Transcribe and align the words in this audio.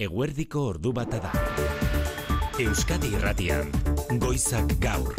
Eguerdiko 0.00 0.62
ordu 0.64 0.94
bata 0.96 1.18
da. 1.20 1.30
Euskadi 2.56 3.10
Irratian, 3.12 3.66
Goizak 4.16 4.70
Gaur. 4.80 5.10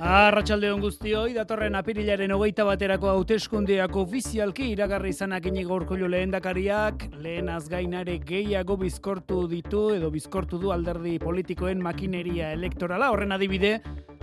Arratxalde 0.00 0.70
hon 0.72 0.80
guztioi, 0.80 1.34
datorren 1.36 1.76
apirilaren 1.76 2.32
hogeita 2.32 2.64
baterako 2.64 3.10
hauteskundeak 3.12 3.98
ofizialki 4.06 4.70
iragarri 4.72 5.12
izanak 5.12 5.50
inigo 5.52 5.76
urkullu 5.76 6.08
lehendakariak, 6.08 7.10
lehen 7.20 7.52
azgainare 7.52 8.16
gehiago 8.24 8.78
bizkortu 8.80 9.42
ditu 9.52 9.90
edo 9.98 10.08
bizkortu 10.14 10.62
du 10.62 10.72
alderdi 10.72 11.18
politikoen 11.20 11.84
makineria 11.84 12.54
elektorala, 12.56 13.10
horren 13.12 13.36
adibide, 13.36 13.74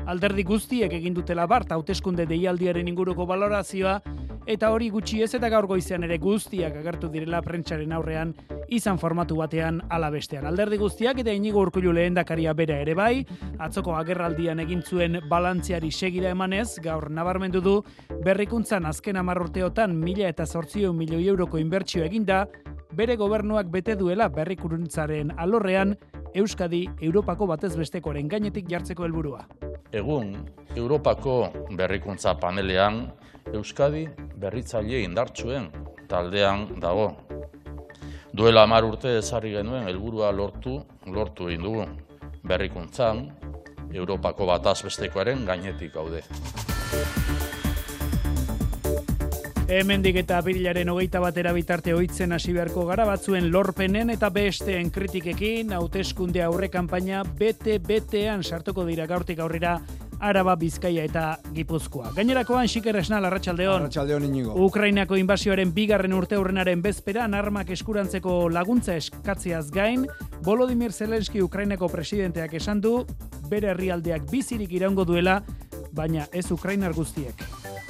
alderdi 0.10 0.42
guztiek 0.50 0.98
egin 0.98 1.14
dutela 1.14 1.46
bart 1.46 1.70
hauteskunde 1.78 2.26
deialdiaren 2.26 2.90
inguruko 2.90 3.30
valorazioa 3.30 4.00
eta 4.46 4.72
hori 4.72 4.90
gutxi 4.90 5.22
ez 5.22 5.34
eta 5.38 5.50
gaur 5.50 5.68
goizean 5.70 6.04
ere 6.04 6.18
guztiak 6.18 6.76
agertu 6.80 7.10
direla 7.12 7.42
prentsaren 7.46 7.92
aurrean 7.94 8.34
izan 8.68 8.98
formatu 8.98 9.38
batean 9.38 9.82
alabestean. 9.90 10.46
Alderdi 10.50 10.80
guztiak 10.82 11.20
eta 11.22 11.34
inigo 11.36 11.62
urkullu 11.62 11.94
lehendakaria 11.94 12.54
bera 12.58 12.80
ere 12.82 12.96
bai, 12.98 13.26
atzoko 13.60 13.96
agerraldian 14.00 14.60
egin 14.64 14.82
zuen 14.82 15.20
balantziari 15.30 15.92
segira 15.92 16.32
emanez, 16.32 16.80
gaur 16.82 17.10
nabarmendu 17.10 17.62
du 17.62 17.78
berrikuntzan 18.26 18.86
azken 18.86 19.18
amarrurteotan 19.22 19.96
mila 19.98 20.30
eta 20.30 20.46
zortzio 20.46 20.94
milioi 20.94 21.28
euroko 21.28 21.60
inbertsio 21.62 22.04
eginda, 22.04 22.46
bere 22.96 23.16
gobernuak 23.16 23.70
bete 23.72 23.96
duela 23.96 24.28
berrikuruntzaren 24.30 25.32
alorrean 25.38 25.96
Euskadi 26.36 26.86
Europako 27.02 27.48
batez 27.48 27.74
bestekoren 27.76 28.30
gainetik 28.32 28.70
jartzeko 28.72 29.04
helburua. 29.04 29.46
Egun, 29.92 30.38
Europako 30.80 31.52
berrikuntza 31.76 32.38
panelean, 32.40 33.10
Euskadi 33.52 34.06
berritzaile 34.40 35.02
indartsuen 35.04 35.68
taldean 36.10 36.68
dago. 36.80 37.10
Duela 38.32 38.64
hamar 38.64 38.86
urte 38.88 39.18
ezarri 39.20 39.52
genuen 39.58 39.90
helburua 39.90 40.32
lortu, 40.32 40.78
lortu 41.06 41.50
egin 41.50 41.66
dugu. 41.68 41.86
Berrikuntzan, 42.48 43.26
Europako 43.92 44.48
bataz 44.48 44.80
bestekoaren 44.88 45.44
gainetik 45.46 45.92
gaude. 45.94 46.24
Hemendik 49.72 50.18
eta 50.20 50.38
apirilaren 50.42 50.90
hogeita 50.92 51.22
batera 51.24 51.52
bitarte 51.56 51.94
ohitzen 51.96 52.36
hasi 52.36 52.52
beharko 52.56 52.84
gara 52.90 53.06
batzuen 53.08 53.46
lorpenen 53.52 54.10
eta 54.12 54.28
besteen 54.36 54.90
kritikekin 54.92 55.72
hauteskunde 55.78 56.44
aurre 56.44 56.68
kanpaina 56.72 57.24
bete 57.40 57.78
betean 57.80 58.44
sartuko 58.44 58.84
dira 58.88 59.08
gaurtik 59.08 59.40
aurrera 59.40 59.78
Araba, 60.22 60.56
Bizkaia 60.56 61.04
eta 61.04 61.40
Gipuzkoa. 61.54 62.12
Gainerakoan 62.16 62.70
Xiker 62.70 62.96
Esnal 63.02 63.26
Arratsaldeon. 63.26 63.82
Arratsaldeon 63.82 64.28
inigo. 64.30 64.54
Ukrainako 64.66 65.18
inbasioaren 65.18 65.74
bigarren 65.74 66.14
urte 66.14 66.38
urrenaren 66.38 66.84
bezperan 66.86 67.34
armak 67.34 67.74
eskurantzeko 67.74 68.36
laguntza 68.54 68.96
eskatziaz 68.96 69.72
gain, 69.74 70.06
Volodymyr 70.46 70.94
Zelensky 70.94 71.42
Ukrainako 71.42 71.90
presidenteak 71.90 72.54
esan 72.62 72.82
du 72.82 73.02
bere 73.50 73.74
herrialdeak 73.74 74.30
bizirik 74.32 74.72
iraungo 74.78 75.06
duela, 75.10 75.42
baina 75.92 76.30
ez 76.32 76.52
Ukrainar 76.52 76.94
guztiek. 76.94 77.46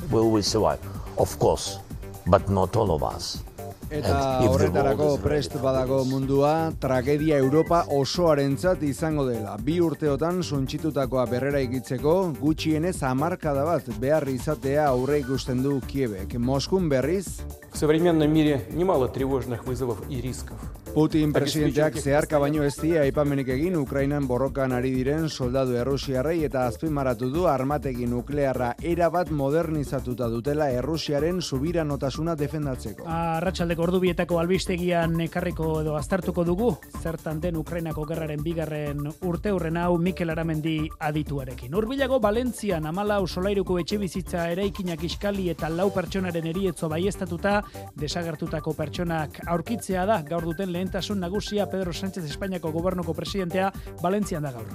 We 0.09 0.21
will 0.23 0.43
survive, 0.43 0.81
of 1.17 1.37
course, 1.37 1.79
but 2.25 2.49
not 2.49 2.75
all 2.75 2.91
of 2.91 3.03
us. 3.03 3.43
Eta 3.90 4.40
And 4.40 4.44
if 4.44 4.50
the 4.50 4.68
horretarako 4.68 4.98
world 4.98 5.18
is 5.18 5.24
prest 5.24 5.50
ready 5.54 5.60
for 5.60 5.66
badago 5.66 6.02
this. 6.02 6.12
mundua, 6.12 6.72
tragedia 6.80 7.38
Europa 7.38 7.84
osoarentzat 7.90 8.82
izango 8.82 9.26
dela. 9.26 9.56
Bi 9.58 9.80
urteotan 9.80 10.42
suntsitutakoa 10.42 11.26
berrera 11.26 11.60
ikitzeko, 11.60 12.32
gutxienez 12.40 12.96
hamarkada 13.02 13.64
bat 13.64 13.88
behar 14.00 14.28
izatea 14.28 14.88
aurre 14.88 15.20
ikusten 15.20 15.62
du 15.62 15.80
Kiebek. 15.86 16.38
Moskun 16.38 16.88
berriz, 16.88 17.40
В 17.72 17.78
современном 17.78 18.32
мире 18.32 18.66
немало 18.70 19.08
тревожных 19.08 19.66
вызовов 19.66 19.98
и 20.08 20.20
рисков. 20.20 20.58
Putin 20.91 21.31
presidenteak 21.31 21.95
zeharka 22.01 22.35
baino 22.41 22.65
ez 22.67 22.73
die 22.75 22.97
aipamenik 22.99 23.47
egin 23.53 23.77
Ukrainan 23.79 24.25
borrokan 24.27 24.73
ari 24.75 24.89
diren 24.91 25.29
soldadu 25.29 25.77
errusiarrei 25.79 26.41
eta 26.43 26.65
azpimarratu 26.67 27.29
du 27.31 27.45
armategi 27.47 28.09
nuklearra 28.11 28.73
erabat 28.83 29.31
modernizatuta 29.31 30.27
dutela 30.27 30.67
Errusiaren 30.75 31.39
subiranotasuna 31.41 32.35
defendatzeko. 32.35 33.05
Arratsaldeko 33.07 33.85
ordubietako 33.85 34.39
albistegian 34.41 35.15
ekarriko 35.27 35.69
edo 35.79 35.95
aztertuko 35.95 36.43
dugu, 36.43 36.73
zertan 36.99 37.39
den 37.39 37.55
Ukrainako 37.61 38.03
gerraren 38.11 38.43
bigarren 38.43 39.07
urte 39.21 39.55
hurren 39.55 39.79
hau 39.79 39.95
Mikel 39.97 40.35
Aramendi 40.35 40.75
adituarekin. 40.99 41.71
Urbilago 41.73 42.19
Valentzian 42.19 42.85
amalau 42.91 43.21
solairuko 43.27 43.79
etxe 43.79 44.01
bizitza 44.01 44.49
eraikinak 44.51 45.07
iskali 45.07 45.47
eta 45.55 45.71
lau 45.71 45.87
pertsonaren 45.95 46.51
erietzo 46.51 46.91
baiestatuta 46.91 47.61
desagertutako 47.95 48.75
pertsonak 48.75 49.39
aurkitzea 49.47 50.05
da 50.05 50.21
gaur 50.27 50.51
duten 50.51 50.80
lehentasun 50.81 51.19
nagusia 51.21 51.69
Pedro 51.69 51.93
Sánchez 51.93 52.25
Espainiako 52.25 52.71
gobernuko 52.73 53.13
presidentea 53.13 53.69
Valentzian 54.01 54.41
da 54.43 54.51
gaur. 54.51 54.65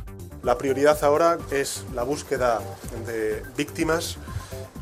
La 0.46 0.56
prioridad 0.56 1.02
ahora 1.02 1.38
es 1.50 1.84
la 1.94 2.04
búsqueda 2.04 2.60
de 3.06 3.42
víctimas 3.56 4.16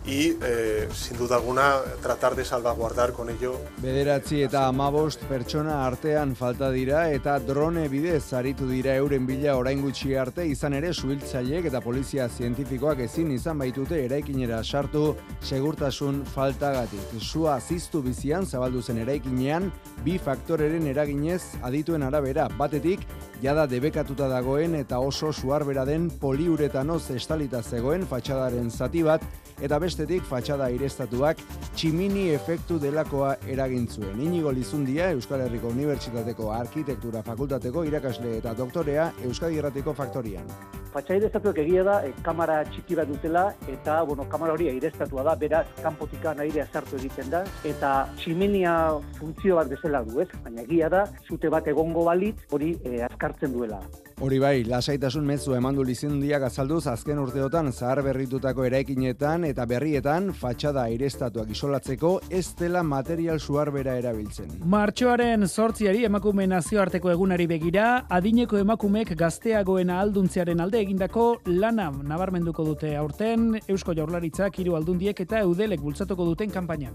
y, 0.06 0.36
eh, 0.42 0.88
sin 0.92 1.16
duda 1.16 1.36
alguna, 1.36 1.76
tratar 2.02 2.34
de 2.34 2.44
salvaguardar 2.44 3.12
con 3.12 3.30
ello. 3.30 3.58
Bederatzi 3.78 4.42
eta 4.44 4.66
amabost 4.68 5.22
pertsona 5.28 5.86
artean 5.86 6.34
falta 6.36 6.70
dira 6.70 7.10
eta 7.10 7.38
drone 7.40 7.88
bidez 7.88 8.32
aritu 8.36 8.68
dira 8.68 8.94
euren 8.96 9.26
bila 9.26 9.56
orain 9.56 9.80
gutxi 9.80 10.14
arte. 10.14 10.46
Izan 10.46 10.74
ere 10.74 10.92
suhiltzaileek 10.92 11.70
eta 11.70 11.80
polizia 11.80 12.28
zientifikoak 12.28 13.00
ezin 13.06 13.30
izan 13.32 13.58
baitute 13.58 14.02
eraikinera 14.04 14.62
sartu 14.62 15.14
segurtasun 15.40 16.24
faltagatik. 16.34 17.16
Sua 17.20 17.58
ziztu 17.60 18.02
bizian 18.02 18.44
zabaldu 18.46 18.82
zen 18.82 18.98
eraikinean 18.98 19.70
bi 20.04 20.18
faktoreren 20.18 20.86
eraginez 20.86 21.42
adituen 21.62 22.02
arabera. 22.02 22.48
Batetik 22.58 23.06
jada 23.42 23.66
debekatuta 23.66 24.28
dagoen 24.28 24.74
eta 24.74 24.98
oso 25.00 25.32
suarbera 25.32 25.84
den 25.88 26.10
poliuretanoz 26.20 27.10
estalita 27.10 27.62
zegoen 27.62 28.06
fatxadaren 28.06 28.70
zati 28.70 29.02
bat 29.02 29.24
eta 29.62 29.78
bestetik 29.78 30.24
fatxada 30.28 30.70
irestatuak 30.74 31.42
tximini 31.74 32.28
efektu 32.34 32.78
delakoa 32.82 33.34
eragin 33.50 33.88
zuen. 33.88 34.20
Inigo 34.20 34.52
Lizundia 34.52 35.10
Euskal 35.14 35.44
Herriko 35.46 35.72
Unibertsitateko 35.74 36.50
Arkitektura 36.52 37.22
Fakultateko 37.22 37.84
irakasle 37.84 38.38
eta 38.38 38.54
doktorea 38.54 39.12
Euskadi 39.24 39.60
Irratiko 39.60 39.94
Faktorian. 39.94 40.48
Fatxaire 40.94 41.26
estatuak 41.26 41.56
egia 41.58 41.82
da, 41.82 41.94
e, 42.06 42.12
kamara 42.22 42.60
txiki 42.68 42.94
bat 42.94 43.08
dutela, 43.10 43.48
eta, 43.66 43.96
bueno, 44.06 44.28
kamara 44.30 44.52
hori 44.54 44.68
airestatua 44.70 45.24
da, 45.26 45.34
beraz, 45.40 45.64
kanpotikan 45.82 46.38
airea 46.44 46.68
sartu 46.70 47.00
egiten 47.00 47.32
da, 47.32 47.40
eta 47.66 47.90
tximinia 48.20 48.74
funtzio 49.18 49.58
bat 49.58 49.72
bezala 49.72 50.04
du, 50.06 50.20
ez? 50.22 50.28
Baina 50.44 50.62
egia 50.62 50.92
da, 50.94 51.02
zute 51.26 51.50
bat 51.50 51.66
egongo 51.66 52.06
balitz, 52.06 52.38
hori 52.54 52.76
e, 52.84 53.00
azkartzen 53.08 53.56
duela. 53.56 53.82
Hori 54.22 54.38
bai, 54.38 54.62
lasaitasun 54.62 55.24
mezu 55.26 55.56
emandu 55.58 55.82
Lizundiak 55.84 56.44
azalduz 56.46 56.86
azken 56.86 57.18
urteotan 57.18 57.72
zahar 57.72 58.00
berritutako 58.06 58.64
eraikinetan 58.68 59.44
eta 59.48 59.66
berrietan 59.66 60.30
fatxada 60.38 60.84
airestatuak 60.86 61.50
isolatzeko 61.50 62.12
ez 62.30 62.54
dela 62.60 62.84
material 62.86 63.40
suarbera 63.40 63.96
erabiltzen. 63.98 64.52
Martxoaren 64.70 65.48
sortziari 65.48 66.04
emakume 66.06 66.46
nazioarteko 66.46 67.10
egunari 67.10 67.48
begira, 67.50 68.06
adineko 68.08 68.60
emakumeek 68.62 69.16
gazteagoen 69.18 69.90
alduntzearen 69.90 70.62
alde 70.62 70.80
egindako 70.84 71.26
lana 71.46 71.90
nabarmenduko 71.90 72.64
dute 72.70 72.94
aurten 72.96 73.58
Eusko 73.66 73.96
Jaurlaritzak 73.98 74.60
hiru 74.62 74.78
aldundiek 74.78 75.24
eta 75.26 75.42
eudelek 75.42 75.82
bultzatuko 75.82 76.30
duten 76.30 76.54
kanpainan. 76.54 76.94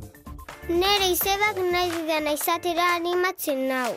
Nere 0.69 1.11
izebak 1.11 1.59
nahi 1.71 1.91
didana 1.97 2.37
izatera 2.39 2.95
animatzen 2.95 3.67
nau. 3.67 3.91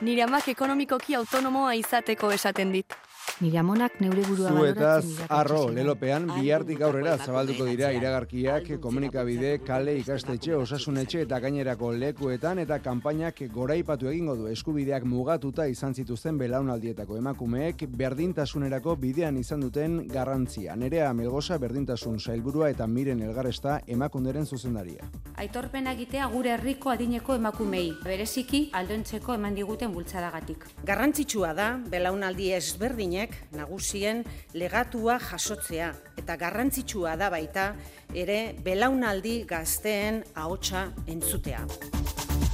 Nire 0.00 0.22
amak 0.22 0.46
ekonomikoki 0.52 1.16
autonomoa 1.18 1.72
izateko 1.74 2.30
esaten 2.30 2.70
dit. 2.70 2.94
Nire 3.38 3.60
amonak 3.60 4.00
neure 4.02 4.24
burua 4.26 4.50
Zuetaz, 4.50 5.04
baloratzen 5.04 5.28
arro, 5.30 5.36
irakatsi 5.38 5.68
zidan. 5.68 5.74
lelopean, 5.76 6.24
bihartik 6.40 6.80
aurrera 6.82 7.12
zabalduko 7.22 7.66
dira 7.68 7.92
iragarkiak, 7.94 8.70
komunikabide, 8.82 9.52
kale, 9.62 9.92
ikastetxe, 10.00 10.56
osasunetxe 10.58 11.20
eta 11.22 11.38
gainerako 11.44 11.92
lekuetan 11.94 12.58
eta 12.58 12.80
kanpainak 12.82 13.38
goraipatu 13.54 14.08
egingo 14.10 14.34
du 14.34 14.48
eskubideak 14.50 15.06
mugatuta 15.06 15.68
izan 15.70 15.94
zituzten 15.94 16.40
belaunaldietako 16.40 17.20
emakumeek 17.20 17.84
berdintasunerako 18.00 18.96
bidean 18.96 19.38
izan 19.38 19.62
duten 19.62 20.00
garrantzia. 20.08 20.74
Nerea 20.74 21.12
Melgosa 21.14 21.60
berdintasun 21.62 22.18
sailburua 22.18 22.72
eta 22.74 22.88
miren 22.90 23.22
elgarresta 23.22 23.78
emakunderen 23.86 24.46
zuzendaria. 24.46 25.06
Aitorpena 25.38 25.94
egitea 25.94 26.26
gure 26.34 26.56
herriko 26.56 26.90
adineko 26.90 27.38
emakumei, 27.38 27.92
bereziki 28.02 28.64
aldontzeko 28.74 29.38
eman 29.38 29.54
diguten 29.54 29.94
bultzadagatik. 29.94 30.66
Garrantzitsua 30.82 31.54
da 31.54 31.70
belaunaldi 31.86 32.50
ezberdinek 32.58 33.27
nagusien 33.56 34.24
legatua 34.54 35.18
jasotzea 35.18 35.92
eta 36.18 36.36
garrantzitsua 36.36 37.16
da 37.16 37.30
baita 37.30 37.72
ere 38.14 38.54
belaunaldi 38.64 39.44
gazteen 39.48 40.24
ahotsa 40.34 40.88
entzutea. 41.06 41.64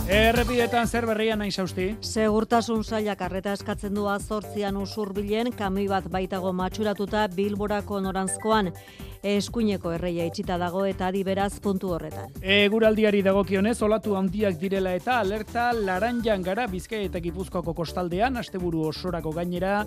Errepidetan 0.05 0.85
zer 0.85 1.06
berrian 1.09 1.41
nahi 1.41 1.50
zausti? 1.50 1.87
Segurtasun 2.05 2.82
sailak 2.85 3.23
arreta 3.25 3.55
eskatzen 3.56 3.94
du 3.97 4.05
azortzian 4.12 4.76
usurbilen, 4.76 5.49
kami 5.56 5.87
bat 5.88 6.11
baitago 6.12 6.53
matxuratuta 6.53 7.25
bilborako 7.32 8.03
norantzkoan 8.05 8.69
eskuineko 9.25 9.94
erreia 9.97 10.27
itxita 10.29 10.59
dago 10.61 10.85
eta 10.85 11.09
adi 11.09 11.23
beraz 11.25 11.55
puntu 11.65 11.94
horretan. 11.97 12.35
Eguraldiari 12.43 13.23
dagokionez 13.25 13.79
olatu 13.87 14.19
handiak 14.19 14.59
direla 14.61 14.93
eta 14.99 15.19
alerta 15.23 15.70
laranjan 15.73 16.44
gara 16.44 16.67
Bizkaia 16.69 17.09
eta 17.09 17.23
Gipuzkoako 17.25 17.75
kostaldean 17.75 18.37
asteburu 18.37 18.85
osorako 18.91 19.32
gainera 19.32 19.85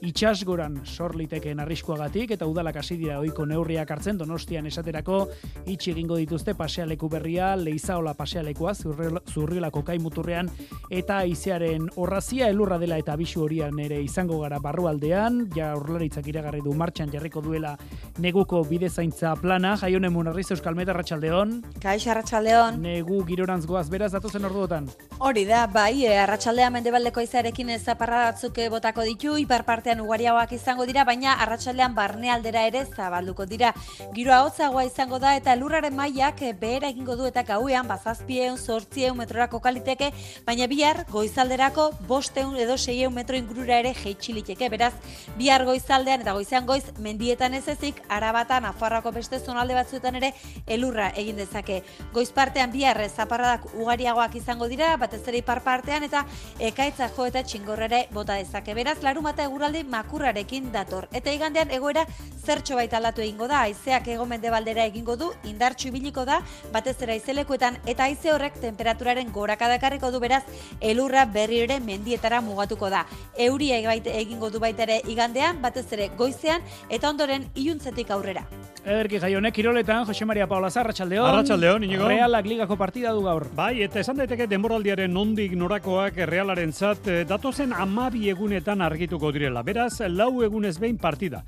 itxasgoran 0.00 0.80
sor 0.84 1.16
liteken 1.16 1.60
arriskuagatik 1.60 2.30
eta 2.36 2.46
udalak 2.46 2.76
hasi 2.80 2.96
dira 3.00 3.18
ohiko 3.18 3.46
neurriak 3.46 3.90
hartzen 3.90 4.18
Donostian 4.18 4.66
esaterako 4.66 5.20
itxi 5.66 5.92
egingo 5.92 6.16
dituzte 6.16 6.54
pasealeku 6.54 7.08
berria 7.08 7.54
Leizaola 7.56 8.14
pasealekua 8.14 8.74
zurrilako 8.74 9.82
kai 9.82 9.98
muturrean 9.98 10.50
eta 10.90 11.24
izearen 11.24 11.88
orrazia 11.96 12.48
elurra 12.48 12.78
dela 12.78 12.98
eta 12.98 13.16
bisu 13.16 13.42
horian 13.46 13.78
ere 13.82 14.00
izango 14.02 14.40
gara 14.42 14.58
barrualdean 14.62 15.46
ja 15.56 15.74
urlaritzak 15.76 16.26
iragarri 16.30 16.62
du 16.62 16.74
martxan 16.74 17.10
jarriko 17.12 17.42
duela 17.42 17.76
neguko 18.18 18.62
bide 18.64 18.88
zaintza 18.90 19.34
plana, 19.36 19.76
jaionen 19.76 20.12
munarriz 20.12 20.48
Euskal 20.50 20.74
Meta 20.74 20.92
Arratxaldeon. 20.92 21.54
Kaix 21.82 22.06
Arratxaldeon. 22.10 22.80
Negu 22.82 23.20
girorantz 23.26 23.66
goaz, 23.66 23.86
beraz 23.90 24.10
datuzen 24.12 24.44
orduotan. 24.48 24.88
Hori 25.18 25.44
da, 25.48 25.66
bai, 25.70 26.04
e, 26.06 26.14
Arratxaldean 26.22 26.74
mendebaldeko 26.74 27.22
izarekin 27.24 27.70
ez 27.74 27.82
zaparra 27.84 28.32
botako 28.70 29.02
ditu, 29.06 29.36
ipar 29.38 29.64
partean 29.88 30.04
ugariagoak 30.04 30.50
izango 30.52 30.84
dira, 30.84 31.00
baina 31.08 31.38
Arratxaldean 31.40 31.94
barnealdera 31.96 32.66
ere 32.68 32.82
zabalduko 32.84 33.46
dira. 33.48 33.70
Giroa 34.12 34.42
hotzagoa 34.44 34.82
izango 34.84 35.16
da 35.18 35.30
eta 35.38 35.54
lurraren 35.56 35.94
mailak 35.96 36.42
behera 36.60 36.90
egingo 36.92 37.16
du 37.16 37.24
eta 37.24 37.40
gauean 37.42 37.88
bazazpieun, 37.88 38.58
sortzieun 38.58 39.16
metrorako 39.16 39.62
kaliteke, 39.64 40.10
baina 40.44 40.66
bihar 40.68 41.06
goizalderako 41.08 41.86
bosteun 42.06 42.58
edo 42.60 42.76
seieun 42.76 43.14
metro 43.14 43.38
ingurura 43.40 43.78
ere 43.80 43.94
jeitxiliteke, 43.94 44.68
beraz, 44.68 44.92
bihar 45.38 45.64
goizaldean 45.64 46.20
eta 46.20 46.36
goizean 46.36 46.66
goiz 46.66 46.84
mendietan 46.98 47.54
ez 47.54 47.64
ezik, 47.68 48.02
arabatan 48.08 48.68
Nafarroako 48.68 49.14
beste 49.16 49.40
zonalde 49.40 49.72
batzuetan 49.72 50.20
ere 50.20 50.34
elurra 50.66 51.08
egin 51.16 51.40
dezake. 51.40 51.80
Goiz 52.12 52.28
partean 52.36 52.74
bihar 52.76 53.00
zaparradak 53.08 53.64
ugariagoak 53.72 54.36
izango 54.36 54.68
dira, 54.68 54.92
batez 55.00 55.22
ere 55.24 55.40
ipar 55.40 55.62
partean 55.64 56.04
eta 56.04 56.26
ekaitza 56.60 57.08
jo 57.16 57.30
eta 57.32 57.42
txingorrere 57.46 58.04
bota 58.12 58.36
dezake. 58.36 58.76
Beraz, 58.76 58.98
larumata 59.02 59.48
eguraldi 59.48 59.77
makurrarekin 59.84 60.70
dator. 60.72 61.08
Eta 61.12 61.32
igandean 61.32 61.70
egoera 61.70 62.04
zertxo 62.44 62.76
baita 62.78 62.98
aldatu 62.98 63.22
egingo 63.22 63.48
da, 63.48 63.62
aizeak 63.66 64.08
egomende 64.08 64.50
baldera 64.50 64.84
egingo 64.88 65.16
du, 65.16 65.30
indartxu 65.44 65.90
ibiliko 65.90 66.24
da, 66.24 66.40
batez 66.72 66.96
ere 67.02 67.18
aizelekuetan 67.18 67.78
eta 67.86 68.08
aize 68.08 68.32
horrek 68.32 68.60
temperaturaren 68.62 69.32
gorakadakarriko 69.32 70.10
du 70.10 70.20
beraz, 70.20 70.42
elurra 70.80 71.26
berri 71.26 71.60
ere 71.66 71.80
mendietara 71.80 72.40
mugatuko 72.40 72.90
da. 72.90 73.04
Euria 73.36 73.78
egingo 73.98 74.50
du 74.50 74.60
baita 74.60 74.86
ere 74.88 75.02
igandean, 75.06 75.62
batez 75.62 75.86
ere 75.92 76.10
goizean, 76.16 76.64
eta 76.88 77.10
ondoren 77.10 77.48
iuntzetik 77.54 78.10
aurrera. 78.10 78.46
Ederki 78.88 79.18
jaionek, 79.20 79.52
Kiroletan, 79.52 80.06
Jose 80.06 80.24
Maria 80.24 80.46
Paula 80.48 80.70
Zarratxaldeon. 80.70 81.26
Arratxaldeon, 81.28 81.84
inigo. 81.84 82.06
Realak 82.08 82.46
ligako 82.48 82.76
partida 82.80 83.10
du 83.12 83.20
gaur. 83.26 83.44
Bai, 83.56 83.82
eta 83.84 84.00
esan 84.00 84.16
daiteke 84.16 84.46
denboraldiaren 84.48 85.12
nondik 85.12 85.52
norakoak 85.58 86.16
realaren 86.30 86.72
zat, 86.72 87.06
eh, 87.08 87.24
datozen 87.28 87.74
amabi 87.76 88.30
egunetan 88.30 88.80
argituko 88.80 89.32
direla. 89.34 89.62
Beraz, 89.68 90.00
lau 90.08 90.40
egunez 90.40 90.78
behin 90.80 90.96
partida. 90.96 91.42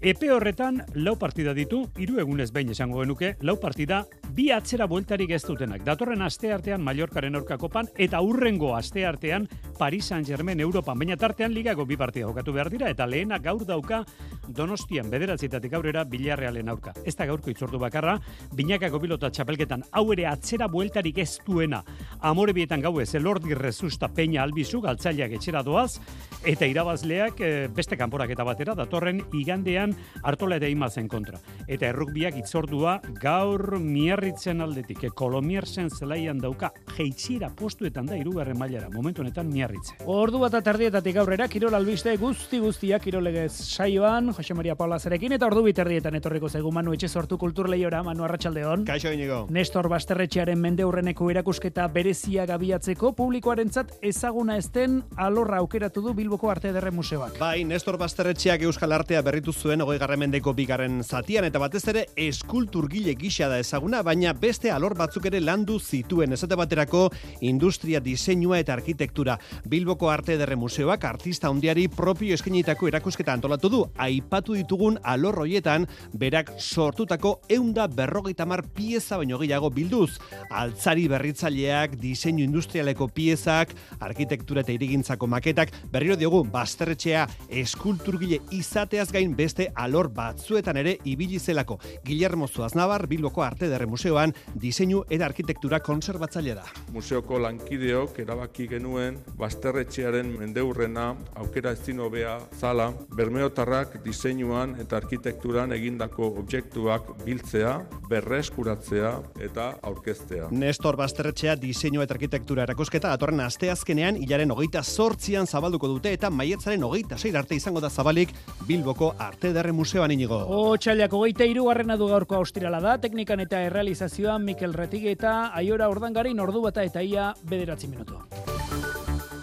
Epe 0.00 0.30
horretan, 0.32 0.78
lau 0.94 1.12
partida 1.20 1.52
ditu, 1.52 1.82
hiru 2.00 2.16
egunez 2.22 2.46
behin 2.54 2.70
esango 2.72 3.02
genuke, 3.02 3.34
lau 3.44 3.58
partida, 3.60 3.98
bi 4.34 4.50
atzera 4.50 4.86
bueltarik 4.86 5.30
ez 5.30 5.42
dutenak. 5.46 5.84
Datorren 5.86 6.22
aste 6.22 6.52
artean 6.52 6.82
Mallorcaren 6.84 7.36
aurkako 7.38 7.68
pan, 7.72 7.88
eta 7.96 8.20
urrengo 8.24 8.74
aste 8.76 9.04
artean 9.06 9.48
Paris 9.78 10.06
Saint-Germain 10.10 10.60
Europan. 10.60 10.98
Baina 10.98 11.16
tartean 11.16 11.54
ligako 11.54 11.86
bi 11.86 11.96
partida 11.96 12.26
jokatu 12.26 12.52
behar 12.52 12.70
dira, 12.70 12.90
eta 12.90 13.06
lehena 13.06 13.38
gaur 13.38 13.64
dauka 13.66 14.04
Donostian 14.46 15.10
bederatzitatik 15.10 15.72
aurrera 15.74 16.04
Bilarrealen 16.04 16.68
aurka. 16.68 16.92
Ez 17.04 17.16
da 17.16 17.26
gaurko 17.26 17.50
itzordu 17.50 17.78
bakarra, 17.82 18.16
binakako 18.54 19.00
pilota 19.02 19.30
txapelketan 19.30 19.82
hau 19.90 20.04
ere 20.14 20.26
atzera 20.30 20.68
bueltarik 20.70 21.18
ez 21.18 21.38
duena. 21.46 21.82
Amore 22.20 22.52
bietan 22.52 22.82
elordi 22.82 23.54
rezusta 23.54 24.08
peña 24.08 24.42
albizu, 24.42 24.80
galtzaileak 24.80 25.32
etxera 25.32 25.62
doaz, 25.62 26.00
eta 26.44 26.66
irabazleak 26.66 27.40
e, 27.40 27.68
beste 27.68 27.96
kanporak 27.96 28.30
eta 28.30 28.44
batera, 28.44 28.74
datorren 28.74 29.22
igandean 29.34 29.94
hartola 30.22 30.56
eta 30.56 30.68
imazen 30.68 31.08
kontra. 31.08 31.38
Eta 31.66 31.88
errukbiak 31.88 32.36
itzordua 32.36 33.00
gaur 33.20 33.78
miarritzen 34.16 34.60
aldetik, 34.64 35.02
e, 35.04 35.10
kolomierzen 35.12 35.90
zelaian 35.92 36.38
dauka, 36.40 36.70
jeitxira 36.96 37.50
postuetan 37.56 38.06
da 38.08 38.16
irugarren 38.16 38.56
mailara, 38.56 38.88
momentu 38.88 39.20
honetan 39.20 39.48
miarritze. 39.52 39.98
Ordu 40.08 40.40
bat 40.40 40.54
atardietatik 40.56 41.18
aurrera, 41.20 41.48
kirol 41.52 41.74
albiste 41.76 42.14
guzti 42.16 42.58
guztiak 42.62 43.02
kirolegez 43.04 43.52
saioan, 43.52 44.32
Jose 44.32 44.54
Maria 44.54 44.74
Paula 44.74 44.98
zerekin, 44.98 45.34
eta 45.36 45.46
ordu 45.46 45.62
biterdietan 45.66 46.16
etorriko 46.16 46.48
zaigu 46.48 46.72
Manu 46.72 46.94
etxe 46.96 47.08
sortu 47.08 47.36
kultur 47.36 47.68
lehiora, 47.68 48.02
Manu 48.06 48.24
Arratxaldeon. 48.24 48.86
Kaixo 48.88 49.12
inigo. 49.12 49.42
Nestor 49.50 49.90
Basterretxearen 49.92 50.58
mende 50.60 50.86
urreneko 50.88 51.28
erakusketa 51.30 51.86
berezia 51.92 52.46
gabiatzeko 52.48 53.12
publikoarentzat 53.18 53.98
ezaguna 54.00 54.56
ezten 54.56 55.02
alorra 55.16 55.60
aukeratu 55.60 56.00
du 56.00 56.14
Bilboko 56.14 56.50
Arte 56.50 56.72
Ederre 56.72 56.90
Museoak. 56.90 57.36
Bai, 57.42 57.66
Nestor 57.68 58.00
Basterretxeak 58.00 58.64
Euskal 58.64 58.96
Artea 58.96 59.20
berritu 59.26 59.52
zuen 59.52 59.84
ogoi 59.84 59.98
mendeko 60.16 60.54
bigarren 60.54 61.02
zatian 61.04 61.44
eta 61.44 61.58
batez 61.58 61.84
ere 61.88 62.06
eskulturgile 62.16 63.14
gisa 63.14 63.48
da 63.48 63.58
ezaguna, 63.58 64.02
baina 64.06 64.32
beste 64.38 64.70
alor 64.70 64.94
batzuk 64.94 65.26
ere 65.26 65.40
landu 65.42 65.80
zituen 65.80 66.32
esate 66.36 66.56
baterako 66.58 67.08
industria 67.46 67.98
diseinua 68.00 68.60
eta 68.62 68.74
arkitektura. 68.76 69.36
Bilboko 69.66 70.10
Arte 70.12 70.36
Ederre 70.36 70.56
Museoak 70.56 71.04
artista 71.08 71.50
hundiari 71.50 71.88
propio 71.90 72.34
eskenitako 72.34 72.88
erakusketa 72.88 73.34
antolatu 73.34 73.70
du, 73.72 73.82
aipatu 73.98 74.54
ditugun 74.54 75.00
alor 75.02 75.40
hoietan 75.42 75.88
berak 76.14 76.52
sortutako 76.58 77.40
eunda 77.50 77.88
berrogeita 77.90 78.46
mar 78.46 78.62
pieza 78.76 79.18
baino 79.18 79.40
gehiago 79.42 79.70
bilduz. 79.74 80.20
Altzari 80.50 81.08
berritzaileak, 81.10 81.98
diseinu 82.00 82.44
industrialeko 82.46 83.08
piezak, 83.08 83.74
arkitektura 83.98 84.62
eta 84.62 84.74
irigintzako 84.76 85.26
maketak, 85.26 85.74
berriro 85.90 86.16
diogu, 86.16 86.44
basterretxea 86.52 87.26
eskulturgile 87.62 88.40
izateaz 88.54 89.08
gain 89.12 89.34
beste 89.36 89.70
alor 89.74 90.12
batzuetan 90.14 90.78
ere 90.84 90.98
ibili 91.04 91.40
zelako. 91.40 91.80
Guillermo 92.04 92.46
Zuaznabar, 92.46 93.06
Bilboko 93.10 93.42
Arte 93.42 93.68
Derre 93.68 93.86
Museoan, 93.96 94.34
diseinu 94.60 94.98
eta 95.08 95.24
arkitektura 95.24 95.78
konserbatzaile 95.80 96.54
da. 96.58 96.66
Museoko 96.92 97.38
lankideok 97.40 98.18
erabaki 98.20 98.66
genuen 98.68 99.16
basterretxearen 99.40 100.34
mendeurrena 100.36 101.06
aukera 101.40 101.72
ezin 101.72 102.02
hobea 102.04 102.34
zala, 102.60 102.90
bermeotarrak 103.16 103.96
diseinuan 104.04 104.74
eta 104.82 104.98
arkitekturan 105.00 105.72
egindako 105.72 106.28
objektuak 106.42 107.08
biltzea, 107.24 107.72
berreskuratzea 108.10 109.14
eta 109.48 109.70
aurkeztea. 109.88 110.50
Nestor 110.52 111.00
Basterretxea 111.00 111.56
diseinu 111.62 112.04
eta 112.04 112.18
arkitektura 112.18 112.66
erakusketa 112.68 113.14
datorren 113.14 113.40
asteazkenean 113.46 114.20
hilaren 114.20 114.52
hogeita 114.52 114.84
sortzian 114.84 115.48
zabalduko 115.48 115.88
dute 115.94 116.12
eta 116.12 116.28
maietzaren 116.28 116.84
hogeita 116.84 117.16
seir 117.16 117.40
arte 117.40 117.56
izango 117.56 117.80
da 117.80 117.88
zabalik 117.88 118.36
Bilboko 118.68 119.14
Arte 119.18 119.54
Derre 119.56 119.72
Museoan 119.72 120.12
inigo. 120.12 120.42
O 120.44 120.76
txaliak 120.76 121.16
hogeita 121.16 121.48
irugarrena 121.48 121.96
du 121.96 122.12
gaurko 122.12 122.36
austirala 122.42 122.82
da, 122.84 122.98
teknikan 123.00 123.40
eta 123.40 123.64
errealizazioan 123.86 124.42
Mikel 124.42 124.72
Retige 124.74 125.12
eta 125.14 125.52
Aiora 125.54 125.86
Ordangarin 125.88 126.40
ordu 126.42 126.58
bata 126.64 126.82
eta 126.82 127.04
ia 127.06 127.28
bederatzi 127.46 127.86
minutu. 127.86 128.18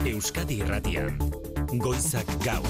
Euskadi 0.04 0.58
Irratian, 0.60 1.16
Goizak 1.80 2.28
Gaur. 2.44 2.68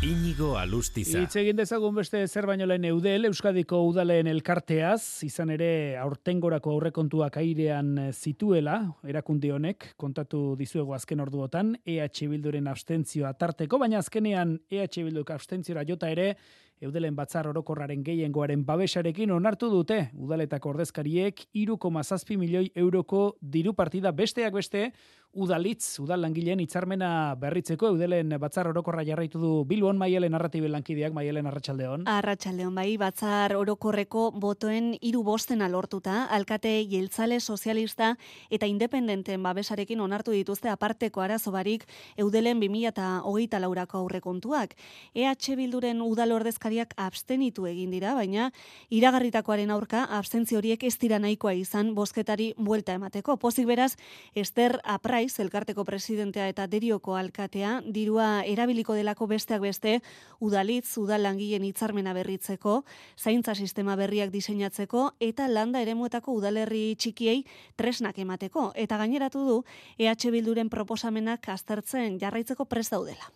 Inigo 0.00 0.54
Alustiza. 0.56 1.20
Itz 1.20 1.36
egin 1.36 1.56
dezagun 1.56 1.94
beste 1.96 2.22
zer 2.28 2.46
baino 2.48 2.64
lehen 2.68 2.84
eudel, 2.88 3.28
Euskadiko 3.28 3.82
udaleen 3.84 4.30
elkarteaz, 4.32 5.24
izan 5.26 5.52
ere 5.52 5.98
aurtengorako 6.00 6.72
aurrekontuak 6.72 7.36
airean 7.40 8.12
zituela, 8.12 8.78
erakundi 9.04 9.50
honek, 9.52 9.90
kontatu 10.00 10.54
dizuego 10.56 10.94
azken 10.96 11.20
orduotan, 11.20 11.74
EH 11.84 12.28
Bilduren 12.32 12.68
abstentzioa 12.68 13.34
tarteko, 13.36 13.80
baina 13.82 14.00
azkenean 14.00 14.56
EH 14.70 15.02
Bilduk 15.02 15.32
abstentziora 15.36 15.84
jota 15.84 16.08
ere, 16.12 16.36
Eudelen 16.84 17.14
batzar 17.16 17.46
orokorraren 17.48 18.02
gehiengoaren 18.04 18.60
babesarekin 18.68 19.30
onartu 19.32 19.70
dute. 19.72 20.10
Udaletako 20.12 20.74
ordezkariek 20.74 21.46
3,7 21.56 22.36
milioi 22.36 22.66
euroko 22.76 23.22
diru 23.40 23.72
partida 23.72 24.12
besteak 24.12 24.52
beste 24.52 24.90
udalitz, 25.36 25.98
udal 26.00 26.22
langileen 26.24 26.60
hitzarmena 26.62 27.36
berritzeko 27.40 27.90
eudelen 27.92 28.32
batzar 28.40 28.70
orokorra 28.70 29.04
jarraitu 29.04 29.38
du 29.38 29.50
Bilbon 29.68 29.98
Maialen 30.00 30.32
narratibe 30.32 30.68
lankideak 30.72 31.12
Maialen 31.14 31.46
Arratsaldeon. 31.46 32.06
Arratsaldeon 32.08 32.74
bai, 32.74 32.96
batzar 33.00 33.52
orokorreko 33.56 34.30
botoen 34.32 34.94
hiru 35.04 35.22
bosten 35.26 35.62
alortuta, 35.62 36.24
alkate 36.32 36.72
jeltzale 36.88 37.38
sozialista 37.40 38.14
eta 38.50 38.66
independenten 38.66 39.42
babesarekin 39.44 40.00
onartu 40.00 40.32
dituzte 40.32 40.72
aparteko 40.72 41.20
arazo 41.20 41.52
barik 41.52 41.84
eudelen 42.16 42.60
2024 42.62 43.60
laurako 43.60 43.98
aurrekontuak. 44.04 44.74
EH 45.14 45.56
Bilduren 45.56 46.00
udal 46.00 46.32
ordezkariak 46.32 46.94
abstenitu 46.96 47.66
egin 47.68 47.92
dira, 47.92 48.14
baina 48.14 48.50
iragarritakoaren 48.90 49.70
aurka 49.70 50.04
abstentzio 50.18 50.58
horiek 50.58 50.82
ez 50.84 50.96
dira 50.98 51.20
nahikoa 51.20 51.54
izan 51.54 51.94
bozketari 51.94 52.52
buelta 52.56 52.96
emateko. 52.96 53.36
Pozik 53.36 53.66
beraz, 53.68 53.94
Ester 54.34 54.80
Apraiz, 55.26 55.40
elkarteko 55.42 55.82
presidentea 55.84 56.44
eta 56.46 56.68
derioko 56.70 57.16
alkatea, 57.18 57.80
dirua 57.90 58.44
erabiliko 58.46 58.94
delako 58.94 59.26
besteak 59.26 59.60
beste, 59.64 59.96
udalitz, 60.38 60.98
udal 61.02 61.24
langileen 61.26 61.64
hitzarmena 61.66 62.12
berritzeko, 62.14 62.84
zaintza 63.18 63.56
sistema 63.56 63.96
berriak 63.98 64.30
diseinatzeko, 64.30 65.16
eta 65.18 65.48
landa 65.48 65.82
eremuetako 65.82 66.36
udalerri 66.38 66.94
txikiei 66.94 67.42
tresnak 67.74 68.20
emateko. 68.22 68.70
Eta 68.76 69.00
gaineratu 69.02 69.42
du, 69.48 69.56
EH 69.98 70.30
Bilduren 70.30 70.70
proposamenak 70.70 71.48
aztertzen 71.48 72.20
jarraitzeko 72.22 72.68
prest 72.70 72.94
daudela 72.94 73.32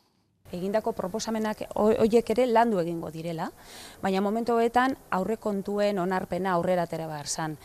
egindako 0.52 0.92
proposamenak 0.92 1.64
hoiek 1.74 2.30
ere 2.30 2.46
landu 2.46 2.80
egingo 2.80 3.10
direla, 3.10 3.50
baina 4.02 4.20
momentu 4.20 4.54
hoetan 4.58 4.96
aurrekontuen 5.10 5.98
onarpena 5.98 6.52
aurrera 6.52 6.88
atera 6.88 7.06
behar 7.06 7.26
zan 7.28 7.56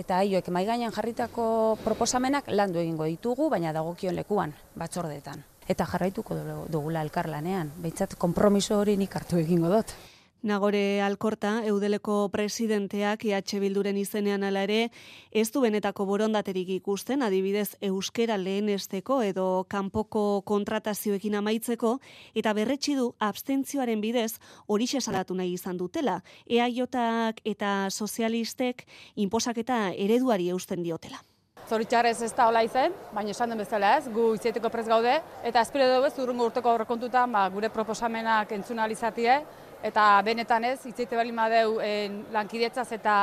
eta 0.00 0.20
aioek 0.22 0.48
mai 0.48 0.64
gainean 0.66 0.92
jarritako 0.94 1.78
proposamenak 1.84 2.48
landu 2.48 2.80
egingo 2.80 3.08
ditugu, 3.08 3.50
baina 3.50 3.72
dagokion 3.72 4.16
lekuan 4.16 4.54
batzordeetan. 4.78 5.42
Eta 5.70 5.86
jarraituko 5.86 6.34
dugula 6.72 7.02
elkarlanean, 7.06 7.70
behintzat 7.78 8.16
konpromiso 8.18 8.80
hori 8.80 8.96
nik 8.98 9.14
hartu 9.14 9.38
egingo 9.38 9.70
dut. 9.70 9.94
Nagore 10.42 11.02
Alkorta, 11.02 11.66
Eudeleko 11.68 12.30
presidenteak 12.32 13.26
IH 13.28 13.58
Bilduren 13.60 13.98
izenean 14.00 14.42
ala 14.42 14.62
ere, 14.64 14.90
ez 15.30 15.50
du 15.52 15.60
benetako 15.60 16.06
borondaterik 16.08 16.70
ikusten, 16.78 17.20
adibidez 17.20 17.76
Euskera 17.84 18.38
lehenesteko 18.40 19.20
edo 19.20 19.66
kanpoko 19.68 20.40
kontratazioekin 20.48 21.36
amaitzeko, 21.42 21.98
eta 22.34 22.54
berretsi 22.56 22.96
du 22.96 23.12
abstentzioaren 23.18 24.00
bidez 24.00 24.38
hori 24.66 24.86
salatu 24.86 25.34
nahi 25.34 25.52
izan 25.52 25.76
dutela. 25.76 26.22
EAJak 26.48 27.42
eta 27.44 27.90
sozialistek 27.90 28.86
inposaketa 29.16 29.92
ereduari 29.92 30.48
eusten 30.48 30.82
diotela. 30.82 31.20
Zoritxarrez 31.68 32.22
ez 32.22 32.32
da 32.34 32.48
hola 32.48 32.62
izen, 32.66 32.94
baina 33.14 33.30
esan 33.30 33.52
den 33.52 33.60
bezala 33.62 33.92
ez, 33.98 34.08
gu 34.10 34.34
itzieteko 34.34 34.70
prez 34.72 34.86
gaude, 34.88 35.12
eta 35.46 35.62
espero 35.62 35.86
dugu 35.92 36.08
ez, 36.08 36.14
urrungo 36.18 36.48
urteko 36.50 36.72
aurrekontutan 36.72 37.30
ba, 37.32 37.44
gure 37.52 37.70
proposamenak 37.70 38.52
entzunalizatie, 38.56 39.38
eta 39.86 40.06
benetan 40.26 40.66
ez, 40.72 40.78
itzeite 40.90 41.16
bali 41.16 41.32
madeu 41.32 41.78
en, 41.84 42.24
lankidietzaz 42.34 42.90
eta 42.98 43.14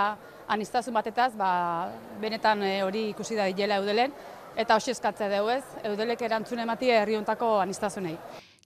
anistazun 0.47 0.95
batetaz, 0.95 1.33
ba, 1.35 1.51
benetan 2.21 2.63
eh, 2.63 2.81
hori 2.87 3.09
ikusi 3.11 3.35
da 3.35 3.49
hilela 3.51 3.81
eudelen, 3.81 4.15
eta 4.55 4.75
hoxe 4.79 4.95
eskatze 4.95 5.27
dugu 5.33 5.57
ez, 5.57 5.63
eudelek 5.91 6.21
erantzun 6.29 6.63
ematie 6.63 6.95
herri 6.95 7.19
hontako 7.19 7.57
anistazunei. 7.65 8.15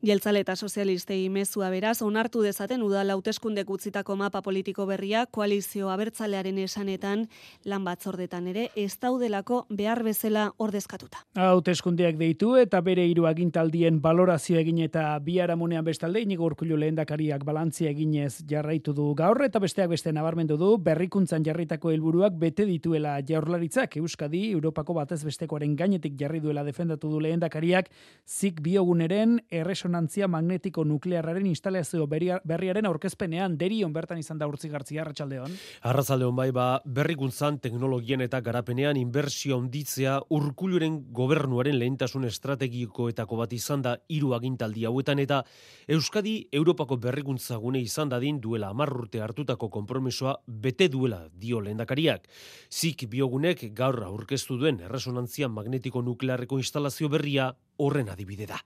Jeltzale 0.02 0.40
eta 0.42 0.56
sozialistei 0.56 1.28
mezua 1.30 1.68
beraz, 1.70 2.00
onartu 2.02 2.42
dezaten 2.42 2.82
udal 2.82 3.12
hauteskundek 3.14 3.70
utzitako 3.70 4.16
mapa 4.18 4.40
politiko 4.42 4.88
berria, 4.90 5.28
koalizio 5.30 5.92
abertzalearen 5.94 6.58
esanetan, 6.58 7.28
lan 7.70 7.84
batzordetan 7.86 8.48
ere, 8.50 8.64
ez 8.76 8.96
daudelako 8.98 9.60
behar 9.70 10.02
bezala 10.02 10.48
ordezkatuta. 10.58 11.22
Hauteskundeak 11.38 12.18
deitu 12.18 12.56
eta 12.58 12.82
bere 12.82 13.06
hiru 13.06 13.28
agintaldien 13.30 14.00
balorazio 14.02 14.58
egin 14.58 14.80
eta 14.88 15.04
biharamunean 15.22 15.86
bestalde, 15.86 16.26
inigo 16.26 16.50
urkulu 16.50 16.82
lehendakariak 16.82 17.46
balantzia 17.46 17.94
eginez 17.94 18.42
jarraitu 18.50 18.98
du 18.98 19.12
gaur, 19.14 19.44
eta 19.46 19.62
besteak 19.62 19.94
beste 19.94 20.10
nabarmendu 20.18 20.58
du, 20.58 20.72
berrikuntzan 20.82 21.46
jarritako 21.46 21.94
helburuak 21.94 22.42
bete 22.42 22.66
dituela 22.66 23.20
jaurlaritzak, 23.22 24.00
Euskadi, 24.02 24.48
Europako 24.58 24.98
batez 24.98 25.22
bestekoaren 25.30 25.78
gainetik 25.78 26.18
jarri 26.18 26.42
duela 26.42 26.66
defendatu 26.66 27.14
du 27.14 27.22
lehendakariak, 27.22 27.94
zik 28.26 28.66
bioguneren 28.66 29.38
erreson 29.52 29.91
erresonantzia 29.92 30.28
magnetiko 30.32 30.86
nuklearraren 30.88 31.46
instalazio 31.50 32.06
berriaren 32.08 32.86
aurkezpenean 32.88 33.58
derion 33.60 33.92
bertan 33.92 34.18
izan 34.18 34.40
da 34.40 34.48
urtzi 34.48 34.70
gartzia 34.70 35.02
arratsaldeon. 35.02 35.52
Arratsaldeon 35.84 36.36
bai 36.36 36.52
ba 36.52 36.82
berrikuntzan 36.86 37.60
teknologien 37.60 38.22
eta 38.22 38.40
garapenean 38.42 38.96
inbertsio 38.96 39.58
handitzea 39.58 40.22
urkuluren 40.30 41.12
gobernuaren 41.12 41.78
lehentasun 41.78 42.24
estrategikoetako 42.26 43.42
bat 43.44 43.54
izan 43.54 43.82
da 43.82 43.98
hiru 44.08 44.34
agintaldi 44.34 44.86
hauetan 44.86 45.20
eta 45.20 45.44
Euskadi 45.88 46.48
Europako 46.52 46.98
berrikuntza 46.98 47.58
gune 47.58 47.82
izan 47.82 48.10
dadin 48.10 48.40
duela 48.40 48.72
10 48.72 48.98
urte 49.04 49.22
hartutako 49.22 49.70
konpromisoa 49.70 50.38
bete 50.48 50.88
duela 50.88 51.28
dio 51.34 51.60
lehendakariak. 51.60 52.28
Zik 52.72 53.10
biogunek 53.10 53.74
gaur 53.76 54.04
aurkeztu 54.08 54.58
duen 54.58 54.80
erresonantzia 54.80 55.50
magnetiko 55.50 56.02
nuklearreko 56.02 56.58
instalazio 56.64 57.10
berria 57.10 57.52
horren 57.78 58.10
adibide 58.10 58.48
da. 58.48 58.62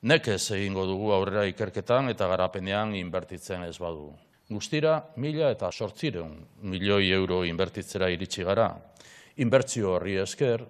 Nekez 0.00 0.52
egingo 0.54 0.84
dugu 0.86 1.08
aurrera 1.10 1.42
ikerketan 1.50 2.12
eta 2.12 2.28
garapenean 2.30 2.92
inbertitzen 2.94 3.64
ez 3.66 3.74
badu. 3.82 4.12
Guztira, 4.48 4.92
mila 5.16 5.50
eta 5.50 5.72
sortzireun 5.72 6.36
milioi 6.62 7.10
euro 7.10 7.40
inbertitzera 7.44 8.06
iritsi 8.08 8.46
gara. 8.46 8.68
Inbertzio 9.42 9.96
horri 9.96 10.14
esker, 10.22 10.62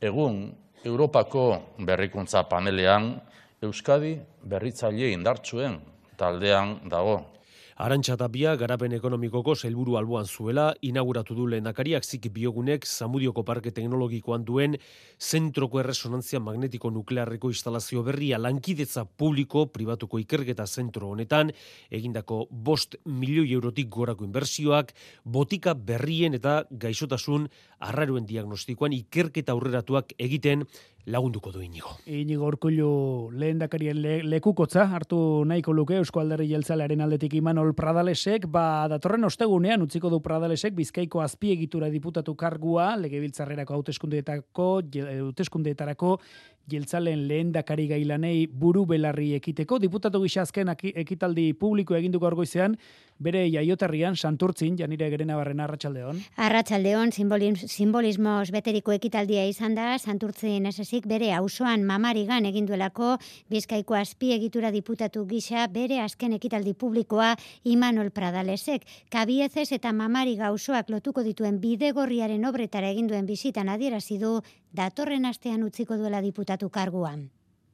egun 0.00 0.42
Europako 0.84 1.44
berrikuntza 1.78 2.42
panelean 2.50 3.12
Euskadi 3.62 4.16
berritzaile 4.42 5.12
indartsuen 5.14 5.78
taldean 6.18 6.80
dago. 6.90 7.20
Arantxa 7.80 8.18
tapia, 8.20 8.52
garapen 8.60 8.92
ekonomikoko 8.92 9.54
helburu 9.64 9.96
alboan 9.96 10.26
zuela, 10.26 10.74
inauguratu 10.84 11.34
du 11.34 11.46
lehendakariak 11.48 12.04
zik 12.04 12.28
biogunek 12.32 12.84
Zamudioko 12.84 13.44
Parke 13.48 13.70
Teknologikoan 13.72 14.44
duen 14.44 14.76
zentroko 15.18 15.80
erresonantzia 15.80 16.40
magnetiko 16.40 16.90
nuklearreko 16.90 17.48
instalazio 17.48 18.02
berria 18.02 18.38
lankidetza 18.38 19.06
publiko 19.06 19.66
pribatuko 19.72 20.20
ikerketa 20.20 20.66
zentro 20.66 21.08
honetan, 21.08 21.52
egindako 21.90 22.46
bost 22.50 22.98
milioi 23.06 23.52
eurotik 23.52 23.88
gorako 23.88 24.26
inbersioak, 24.28 24.92
botika 25.24 25.72
berrien 25.72 26.34
eta 26.34 26.66
gaixotasun 26.70 27.48
arraruen 27.80 28.26
diagnostikoan 28.28 28.92
ikerketa 28.92 29.56
aurreratuak 29.56 30.12
egiten 30.18 30.66
lagunduko 31.06 31.50
du 31.50 31.62
inigo. 31.62 31.96
Inigo 32.06 32.46
orkullu 32.46 33.30
lehen 33.34 33.58
dakarien 33.58 33.98
le, 34.02 34.14
lekukotza, 34.22 34.84
hartu 34.94 35.42
nahiko 35.48 35.72
luke 35.74 35.96
Eusko 35.98 36.20
Alderri 36.22 36.46
Jeltzalearen 36.52 37.02
aldetik 37.02 37.34
Imanol 37.34 37.74
Pradalesek, 37.74 38.46
ba 38.46 38.86
datorren 38.92 39.26
ostegunean 39.26 39.82
utziko 39.82 40.10
du 40.12 40.20
Pradalesek 40.22 40.76
Bizkaiko 40.78 41.22
azpiegitura 41.24 41.90
diputatu 41.90 42.36
kargua, 42.38 42.92
legebiltzarrerako 43.02 43.80
hauteskundeetako, 43.80 44.70
hauteskundeetarako 45.18 46.16
jeltzalen 46.70 47.26
lehen 47.28 47.52
dakari 47.52 47.88
gailanei 47.90 48.46
buru 48.46 48.84
belarri 48.86 49.32
ekiteko, 49.34 49.78
diputatu 49.82 50.22
gisa 50.22 50.42
azken 50.46 50.70
ekitaldi 50.72 51.52
publiko 51.58 51.96
eginduko 51.98 52.28
argoizean, 52.28 52.76
bere 53.22 53.44
jaioterrian 53.50 54.16
santurtzin, 54.16 54.76
janire 54.78 55.08
gerena 55.10 55.36
barren 55.38 55.60
arratsaldeon. 55.62 56.18
Arratsaldeon 56.42 57.12
simbolismoz 57.12 58.50
beteriko 58.54 58.94
ekitaldia 58.94 59.44
izan 59.46 59.76
da, 59.78 59.92
santurtzin 59.98 60.66
esesik 60.70 61.06
bere 61.10 61.32
auzoan 61.36 61.84
mamarigan 61.86 62.46
eginduelako 62.48 63.16
bizkaiko 63.50 63.94
azpi 63.98 64.32
egitura 64.34 64.72
diputatu 64.74 65.24
gisa 65.26 65.66
bere 65.70 66.00
azken 66.02 66.34
ekitaldi 66.38 66.74
publikoa 66.74 67.34
Imanol 67.64 68.10
Pradalesek. 68.10 68.86
Kabiezez 69.12 69.68
eta 69.78 69.92
mamari 69.92 70.34
gauzoak 70.40 70.90
lotuko 70.90 71.22
dituen 71.22 71.60
bidegorriaren 71.62 72.44
obretara 72.48 72.90
eginduen 72.90 73.26
bizitan 73.26 73.70
adierazi 73.70 74.18
du 74.18 74.40
datorren 74.72 75.26
astean 75.28 75.62
utziko 75.62 75.98
duela 76.00 76.22
diputatu 76.24 76.51
karguan. 76.70 77.30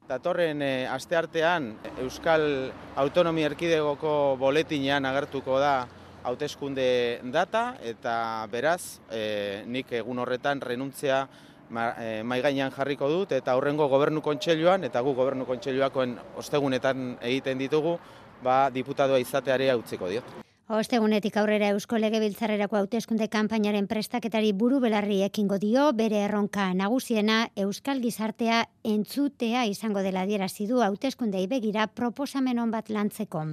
Datorren 0.09 0.61
e, 0.61 0.87
asteartean 0.89 1.75
Euskal 2.01 2.71
Autonomia 2.97 3.45
Erkidegoko 3.51 4.35
boletinean 4.41 5.05
agertuko 5.05 5.59
da 5.61 5.87
hauteskunde 6.23 7.21
data 7.31 7.75
eta 7.85 8.47
beraz 8.51 8.99
e, 9.11 9.63
nik 9.65 9.91
egun 10.01 10.19
horretan 10.19 10.61
renuntzia 10.61 11.27
ma, 11.69 11.93
e, 11.93 12.23
maigainan 12.23 12.73
jarriko 12.73 13.09
dut 13.09 13.37
eta 13.37 13.55
horrengo 13.55 13.87
gobernu 13.87 14.21
kontseiluan 14.25 14.83
eta 14.83 15.01
gu 15.05 15.13
gobernu 15.13 15.45
kontseiluakoen 15.45 16.17
ostegunetan 16.41 17.17
egiten 17.21 17.61
ditugu 17.61 17.99
ba 18.43 18.69
diputadoa 18.73 19.19
izatearea 19.19 19.77
utziko 19.77 20.09
diot. 20.09 20.48
Ostegunetik 20.69 21.33
aurrera 21.41 21.71
Eusko 21.73 21.97
Legebiltzarrerako 21.97 22.77
hauteskunde 22.77 23.25
kanpainaren 23.33 23.87
prestaketari 23.89 24.51
buru 24.53 24.77
belarri 24.83 25.23
ekingo 25.25 25.57
dio, 25.57 25.87
bere 25.97 26.19
erronka 26.27 26.67
nagusiena 26.77 27.39
Euskal 27.57 28.03
Gizartea 28.03 28.59
entzutea 28.85 29.65
izango 29.65 30.05
dela 30.05 30.27
dierazi 30.29 30.69
du 30.69 30.83
hauteskundei 30.85 31.47
begira 31.49 31.87
proposamen 31.87 32.61
on 32.61 32.69
bat 32.69 32.93
lantzeko. 32.93 33.43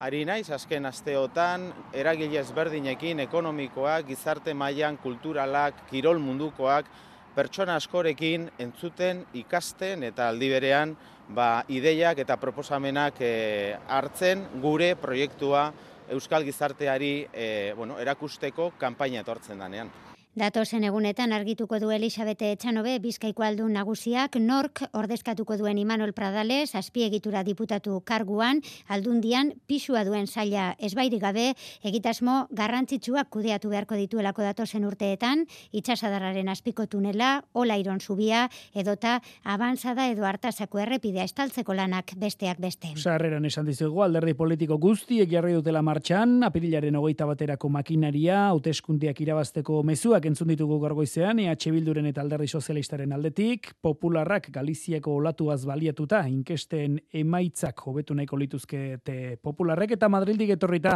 Ari 0.00 0.24
naiz 0.24 0.48
azken 0.56 0.88
asteotan 0.88 1.68
eragile 1.92 2.40
ezberdinekin 2.40 3.20
ekonomikoak, 3.28 4.08
gizarte 4.08 4.56
mailan 4.56 4.96
kulturalak, 5.04 5.84
kirol 5.92 6.16
mundukoak 6.16 6.88
pertsona 7.36 7.76
askorekin 7.76 8.48
entzuten, 8.56 9.26
ikasten 9.36 10.08
eta 10.08 10.30
aldi 10.32 10.48
berean 10.48 10.96
ba, 11.28 11.66
ideiak 11.68 12.24
eta 12.24 12.38
proposamenak 12.40 13.20
e, 13.20 13.76
hartzen 13.84 14.46
gure 14.62 14.94
proiektua 14.96 15.72
Euskal 16.08 16.44
Gizarteari 16.44 17.26
e, 17.32 17.72
bueno, 17.76 17.98
erakusteko 18.00 18.72
kanpaina 18.78 19.22
etortzen 19.24 19.58
danean. 19.58 19.90
Datozen 20.34 20.82
egunetan 20.82 21.30
argituko 21.30 21.78
du 21.78 21.92
Elisabete 21.94 22.48
Etxanobe 22.50 22.96
Bizkaiko 22.98 23.44
aldun 23.46 23.76
nagusiak 23.76 24.34
nork 24.42 24.80
ordezkatuko 24.98 25.54
duen 25.60 25.78
Imanol 25.78 26.10
Pradales 26.10 26.74
azpiegitura 26.74 27.44
diputatu 27.46 28.00
karguan 28.02 28.58
aldundian 28.90 29.52
pisua 29.70 30.02
duen 30.02 30.26
saila 30.26 30.72
ezbairik 30.82 31.22
gabe 31.22 31.44
egitasmo 31.86 32.48
garrantzitsuak 32.50 33.30
kudeatu 33.30 33.70
beharko 33.70 33.94
dituelako 33.94 34.42
datozen 34.42 34.88
urteetan 34.88 35.44
itsasadarraren 35.70 36.50
azpiko 36.50 36.88
tunela 36.90 37.44
Olairon 37.52 38.02
zubia 38.02 38.48
edota 38.74 39.20
avanzada 39.44 40.08
edo 40.10 40.26
hartasako 40.26 40.82
errepidea 40.82 41.28
estaltzeko 41.30 41.78
lanak 41.78 42.10
besteak 42.18 42.58
beste. 42.58 42.90
Sarreran 42.96 43.46
esan 43.46 43.70
dizugu 43.70 44.02
alderdi 44.02 44.34
politiko 44.34 44.82
guztiek 44.82 45.30
jarri 45.30 45.54
dutela 45.54 45.86
martxan 45.86 46.42
apirilaren 46.42 46.98
hogeita 46.98 47.30
baterako 47.30 47.70
makinaria 47.70 48.48
hauteskundiak 48.48 49.22
irabazteko 49.22 49.84
mezuak 49.86 50.23
Hitzak 50.24 50.32
entzun 50.32 50.48
ditugu 50.48 50.78
gorgoizean, 50.80 51.36
EH 51.42 51.68
Bilduren 51.68 52.06
eta 52.08 52.22
alderri 52.22 52.46
sozialistaren 52.48 53.12
aldetik, 53.12 53.74
popularrak 53.84 54.46
Galiziako 54.54 55.18
olatuaz 55.18 55.66
baliatuta, 55.68 56.22
inkesten 56.32 56.96
emaitzak 57.12 57.82
hobetu 57.84 58.16
nahiko 58.16 58.38
lituzkete 58.40 59.36
popularrek 59.44 59.92
eta 59.98 60.08
Madrildik 60.08 60.54
etorrita 60.56 60.94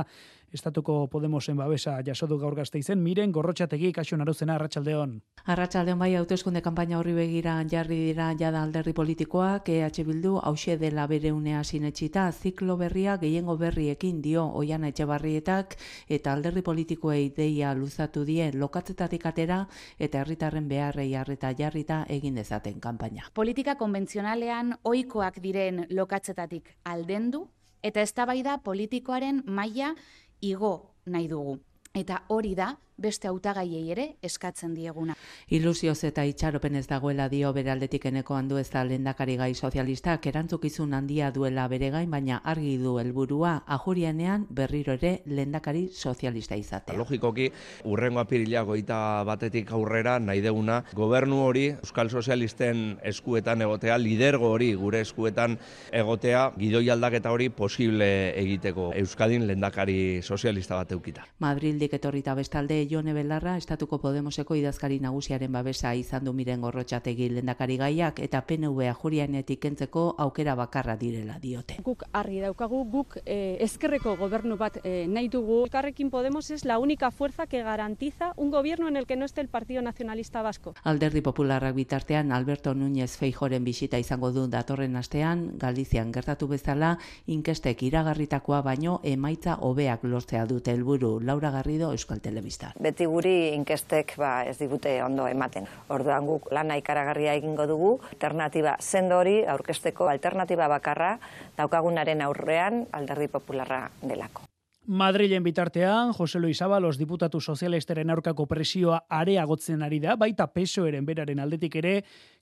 Estatuko 0.53 1.09
Podemosen 1.13 1.59
babesa 1.59 1.99
jasodu 2.01 2.39
gaur 2.41 2.55
gazte 2.57 2.79
izen, 2.81 3.03
miren 3.05 3.33
gorrotxategi 3.33 3.91
kaso 3.93 4.17
naruzena 4.17 4.55
Arratxaldeon. 4.57 5.11
Arratxaldeon 5.45 5.99
bai 6.01 6.15
hauteskunde 6.17 6.63
kanpaina 6.65 6.97
horri 6.99 7.13
begira 7.13 7.59
jarri 7.69 7.99
dira 8.07 8.31
jada 8.41 8.63
alderri 8.63 8.95
politikoak, 8.97 9.69
EH 9.69 10.05
Bildu 10.09 10.39
hause 10.39 10.79
dela 10.81 11.07
bere 11.07 11.33
unea 11.33 11.61
sinetxita, 11.65 12.31
ziklo 12.33 12.79
berria 12.81 13.19
gehiengo 13.19 13.59
berriekin 13.61 14.23
dio 14.23 14.47
oian 14.63 14.85
etxebarrietak 14.89 15.77
eta 16.09 16.33
alderri 16.33 16.63
politikoei 16.63 17.29
deia 17.37 17.75
luzatu 17.75 18.25
die 18.25 18.49
lokatzetatik 18.55 19.27
atera 19.27 19.67
eta 19.99 20.23
herritarren 20.23 20.69
beharrei 20.69 21.15
harreta 21.15 21.53
jarrita 21.53 22.07
egin 22.09 22.41
dezaten 22.41 22.81
kanpaina. 22.81 23.29
Politika 23.35 23.77
konbentzionalean 23.77 24.79
ohikoak 24.83 25.43
diren 25.45 25.85
lokatzetatik 25.91 26.73
aldendu 26.85 27.51
eta 27.83 28.03
eztabaida 28.03 28.59
politikoaren 28.65 29.43
maila 29.47 29.93
igo 30.41 30.95
nahi 31.07 31.29
dugu. 31.29 31.59
Eta 31.95 32.23
hori 32.29 32.55
da, 32.55 32.77
beste 32.99 33.29
hautagaiei 33.31 33.91
ere 33.93 34.07
eskatzen 34.27 34.75
dieguna. 34.75 35.15
Ilusioz 35.55 36.03
eta 36.05 36.25
itxaropen 36.27 36.75
ez 36.77 36.87
dagoela 36.91 37.29
dio 37.31 37.53
beraldetik 37.55 38.09
eneko 38.11 38.35
handu 38.35 38.59
ez 38.59 38.69
da 38.73 38.83
lendakari 38.85 39.37
gai 39.39 39.55
sozialistak 39.55 40.27
erantzukizun 40.27 40.95
handia 40.95 41.31
duela 41.31 41.69
bere 41.69 41.91
gain, 41.95 42.11
baina 42.11 42.41
argi 42.45 42.77
du 42.83 42.97
helburua 42.99 43.63
ajurianean 43.67 44.47
berriro 44.51 44.97
ere 44.99 45.23
lendakari 45.27 45.89
sozialista 45.95 46.57
izatea. 46.59 46.97
Logikoki, 46.99 47.51
urrengo 47.85 48.21
apirila 48.21 48.65
goita 48.67 49.23
batetik 49.29 49.71
aurrera 49.73 50.19
nahi 50.19 50.43
deguna, 50.43 50.83
gobernu 50.95 51.45
hori 51.47 51.69
Euskal 51.79 52.11
Sozialisten 52.11 52.99
eskuetan 53.07 53.63
egotea, 53.63 53.99
lidergo 53.99 54.51
hori 54.51 54.73
gure 54.75 55.05
eskuetan 55.07 55.59
egotea, 55.93 56.49
gidoi 56.59 56.89
aldaketa 56.91 57.31
hori 57.31 57.49
posible 57.49 58.11
egiteko 58.41 58.91
Euskadin 58.99 59.47
lendakari 59.47 60.21
sozialista 60.23 60.75
bat 60.81 60.93
eukita. 60.93 61.27
Madrildik 61.39 61.95
etorrita 61.95 62.35
bestalde 62.35 62.88
Jone 62.89 63.13
Belarra, 63.13 63.57
Estatuko 63.59 63.99
Podemoseko 64.01 64.57
idazkari 64.57 64.99
nagusiaren 65.03 65.53
babesa 65.53 65.93
izan 65.95 66.25
du 66.25 66.33
miren 66.33 66.63
gorrotxategi 66.65 67.29
lendakari 67.35 67.77
gaiak 67.77 68.21
eta 68.25 68.41
PNV 68.47 68.89
ajurianetik 68.93 69.61
kentzeko 69.61 70.15
aukera 70.19 70.55
bakarra 70.57 70.97
direla 70.97 71.39
diote. 71.43 71.77
Guk 71.85 72.05
argi 72.13 72.41
daukagu, 72.41 72.85
guk 72.91 73.19
eh, 73.25 73.59
ezkerreko 73.67 74.17
gobernu 74.17 74.57
bat 74.57 74.79
eh, 74.83 75.07
nahi 75.09 75.29
dugu. 75.29 75.65
Elkarrekin 75.65 76.11
Podemos 76.11 76.51
es 76.51 76.65
la 76.65 76.79
única 76.79 77.11
fuerza 77.11 77.47
que 77.47 77.63
garantiza 77.63 78.33
un 78.37 78.51
gobierno 78.51 78.89
en 78.89 78.97
el 78.97 79.07
que 79.07 79.17
no 79.17 79.25
esté 79.25 79.41
el 79.41 79.49
Partido 79.49 79.83
Nacionalista 79.83 80.43
Vasco. 80.43 80.75
Alderdi 80.85 81.21
Popularrak 81.21 81.75
bitartean 81.75 82.33
Alberto 82.33 82.75
Núñez 82.75 83.17
Feijoren 83.17 83.65
bisita 83.65 83.99
izango 83.99 84.33
du 84.33 84.47
datorren 84.49 84.97
astean, 84.97 85.59
Galizian 85.59 86.13
gertatu 86.13 86.49
bezala, 86.49 86.99
inkestek 87.27 87.83
iragarritakoa 87.83 88.63
baino 88.63 89.01
emaitza 89.03 89.59
hobeak 89.61 90.05
lortzea 90.05 90.47
dute 90.47 90.73
helburu 90.73 91.19
Laura 91.21 91.51
Garrido 91.51 91.93
Euskal 91.93 92.21
Telebistar 92.21 92.78
beti 92.81 93.07
guri 93.07 93.55
inkestek 93.55 94.15
ba, 94.19 94.45
ez 94.47 94.59
digute 94.59 94.99
ondo 95.03 95.27
ematen. 95.29 95.67
Orduan 95.89 96.27
guk 96.27 96.51
lana 96.55 96.79
ikaragarria 96.81 97.35
egingo 97.39 97.67
dugu, 97.67 97.95
alternatiba 98.13 98.77
sendo 98.81 99.19
hori 99.19 99.41
aurkesteko 99.47 100.09
alternatiba 100.09 100.69
bakarra 100.69 101.17
daukagunaren 101.59 102.23
aurrean 102.23 102.87
alderdi 102.93 103.29
popularra 103.29 103.89
delako. 104.03 104.49
Madrilen 104.89 105.45
bitartean, 105.45 106.15
Jose 106.17 106.39
Luis 106.41 106.63
Abalos 106.65 106.95
diputatu 106.97 107.43
sozialisteren 107.45 108.09
aurkako 108.09 108.47
presioa 108.49 109.03
areagotzen 109.13 109.83
ari 109.85 109.99
da, 110.01 110.15
baita 110.17 110.47
pesoeren 110.49 111.05
beraren 111.05 111.43
aldetik 111.45 111.77
ere, 111.77 111.93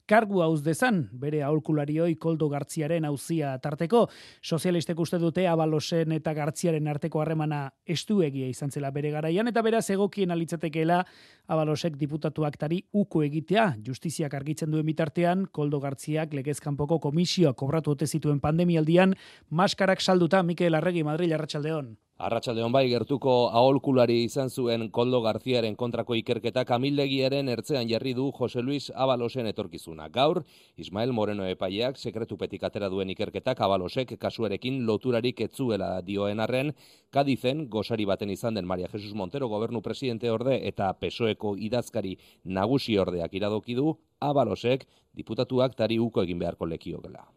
kargu 0.07 0.41
hauz 0.43 0.63
dezan, 0.65 1.03
bere 1.13 1.43
aholkularioi 1.43 2.15
koldo 2.23 2.49
gartziaren 2.49 3.05
hauzia 3.05 3.57
tarteko. 3.63 4.07
Sozialistek 4.43 5.01
uste 5.03 5.19
dute 5.23 5.47
abalosen 5.51 6.15
eta 6.17 6.35
gartziaren 6.35 6.87
arteko 6.89 7.21
harremana 7.23 7.61
estuegia 7.87 8.49
izan 8.49 8.71
zela 8.71 8.91
bere 8.95 9.11
garaian, 9.11 9.51
eta 9.51 9.63
beraz 9.67 9.85
egokien 9.91 10.31
alitzatekeela 10.31 11.03
abalosek 11.49 11.99
diputatuak 11.99 12.57
tari 12.57 12.83
uko 12.93 13.23
egitea. 13.27 13.69
Justiziak 13.87 14.35
argitzen 14.35 14.71
duen 14.71 14.87
bitartean, 14.87 15.47
koldo 15.53 15.81
gartziak 15.83 16.35
legezkanpoko 16.35 17.01
komisioa 17.03 17.55
kobratu 17.55 17.97
ote 17.97 18.07
zituen 18.07 18.41
pandemialdian, 18.41 19.15
maskarak 19.51 20.01
salduta 20.01 20.43
Mikel 20.43 20.75
Arregi 20.75 21.05
Madrid 21.05 21.33
Arratsaldeon. 21.33 21.97
Arratxalde 22.17 22.65
bai 22.73 22.87
gertuko 22.89 23.33
aholkulari 23.53 24.23
izan 24.25 24.49
zuen 24.49 24.87
Koldo 24.89 25.19
Garziaren 25.21 25.75
kontrako 25.77 26.17
ikerketa 26.17 26.63
kamildegiaren 26.65 27.51
ertzean 27.53 27.91
jarri 27.91 28.15
du 28.17 28.31
Jose 28.39 28.63
Luis 28.63 28.89
Abalosen 28.95 29.47
etorkizuna. 29.51 30.09
Gaur, 30.09 30.41
Ismael 30.81 31.13
Moreno 31.13 31.45
epaileak 31.45 32.01
sekretupetik 32.01 32.65
atera 32.65 32.89
duen 32.89 33.13
ikerketak 33.13 33.61
Abalosek 33.61 34.17
kasuarekin 34.19 34.81
loturarik 34.87 35.45
etzuela 35.45 36.01
dioen 36.01 36.41
arren, 36.41 36.73
kadizen 37.13 37.67
gosari 37.69 38.09
baten 38.09 38.33
izan 38.33 38.55
den 38.57 38.65
Maria 38.65 38.89
Jesus 38.89 39.13
Montero 39.13 39.53
gobernu 39.53 39.83
presidente 39.83 40.31
orde 40.31 40.57
eta 40.73 40.95
pesoeko 40.95 41.53
idazkari 41.69 42.17
nagusi 42.45 42.97
ordeak 42.97 43.35
iradoki 43.35 43.77
du 43.77 43.93
Abalosek 44.21 44.89
diputatuak 45.13 45.77
tari 45.77 46.01
uko 46.01 46.25
egin 46.25 46.39
beharko 46.39 46.65
lekiokela. 46.65 47.29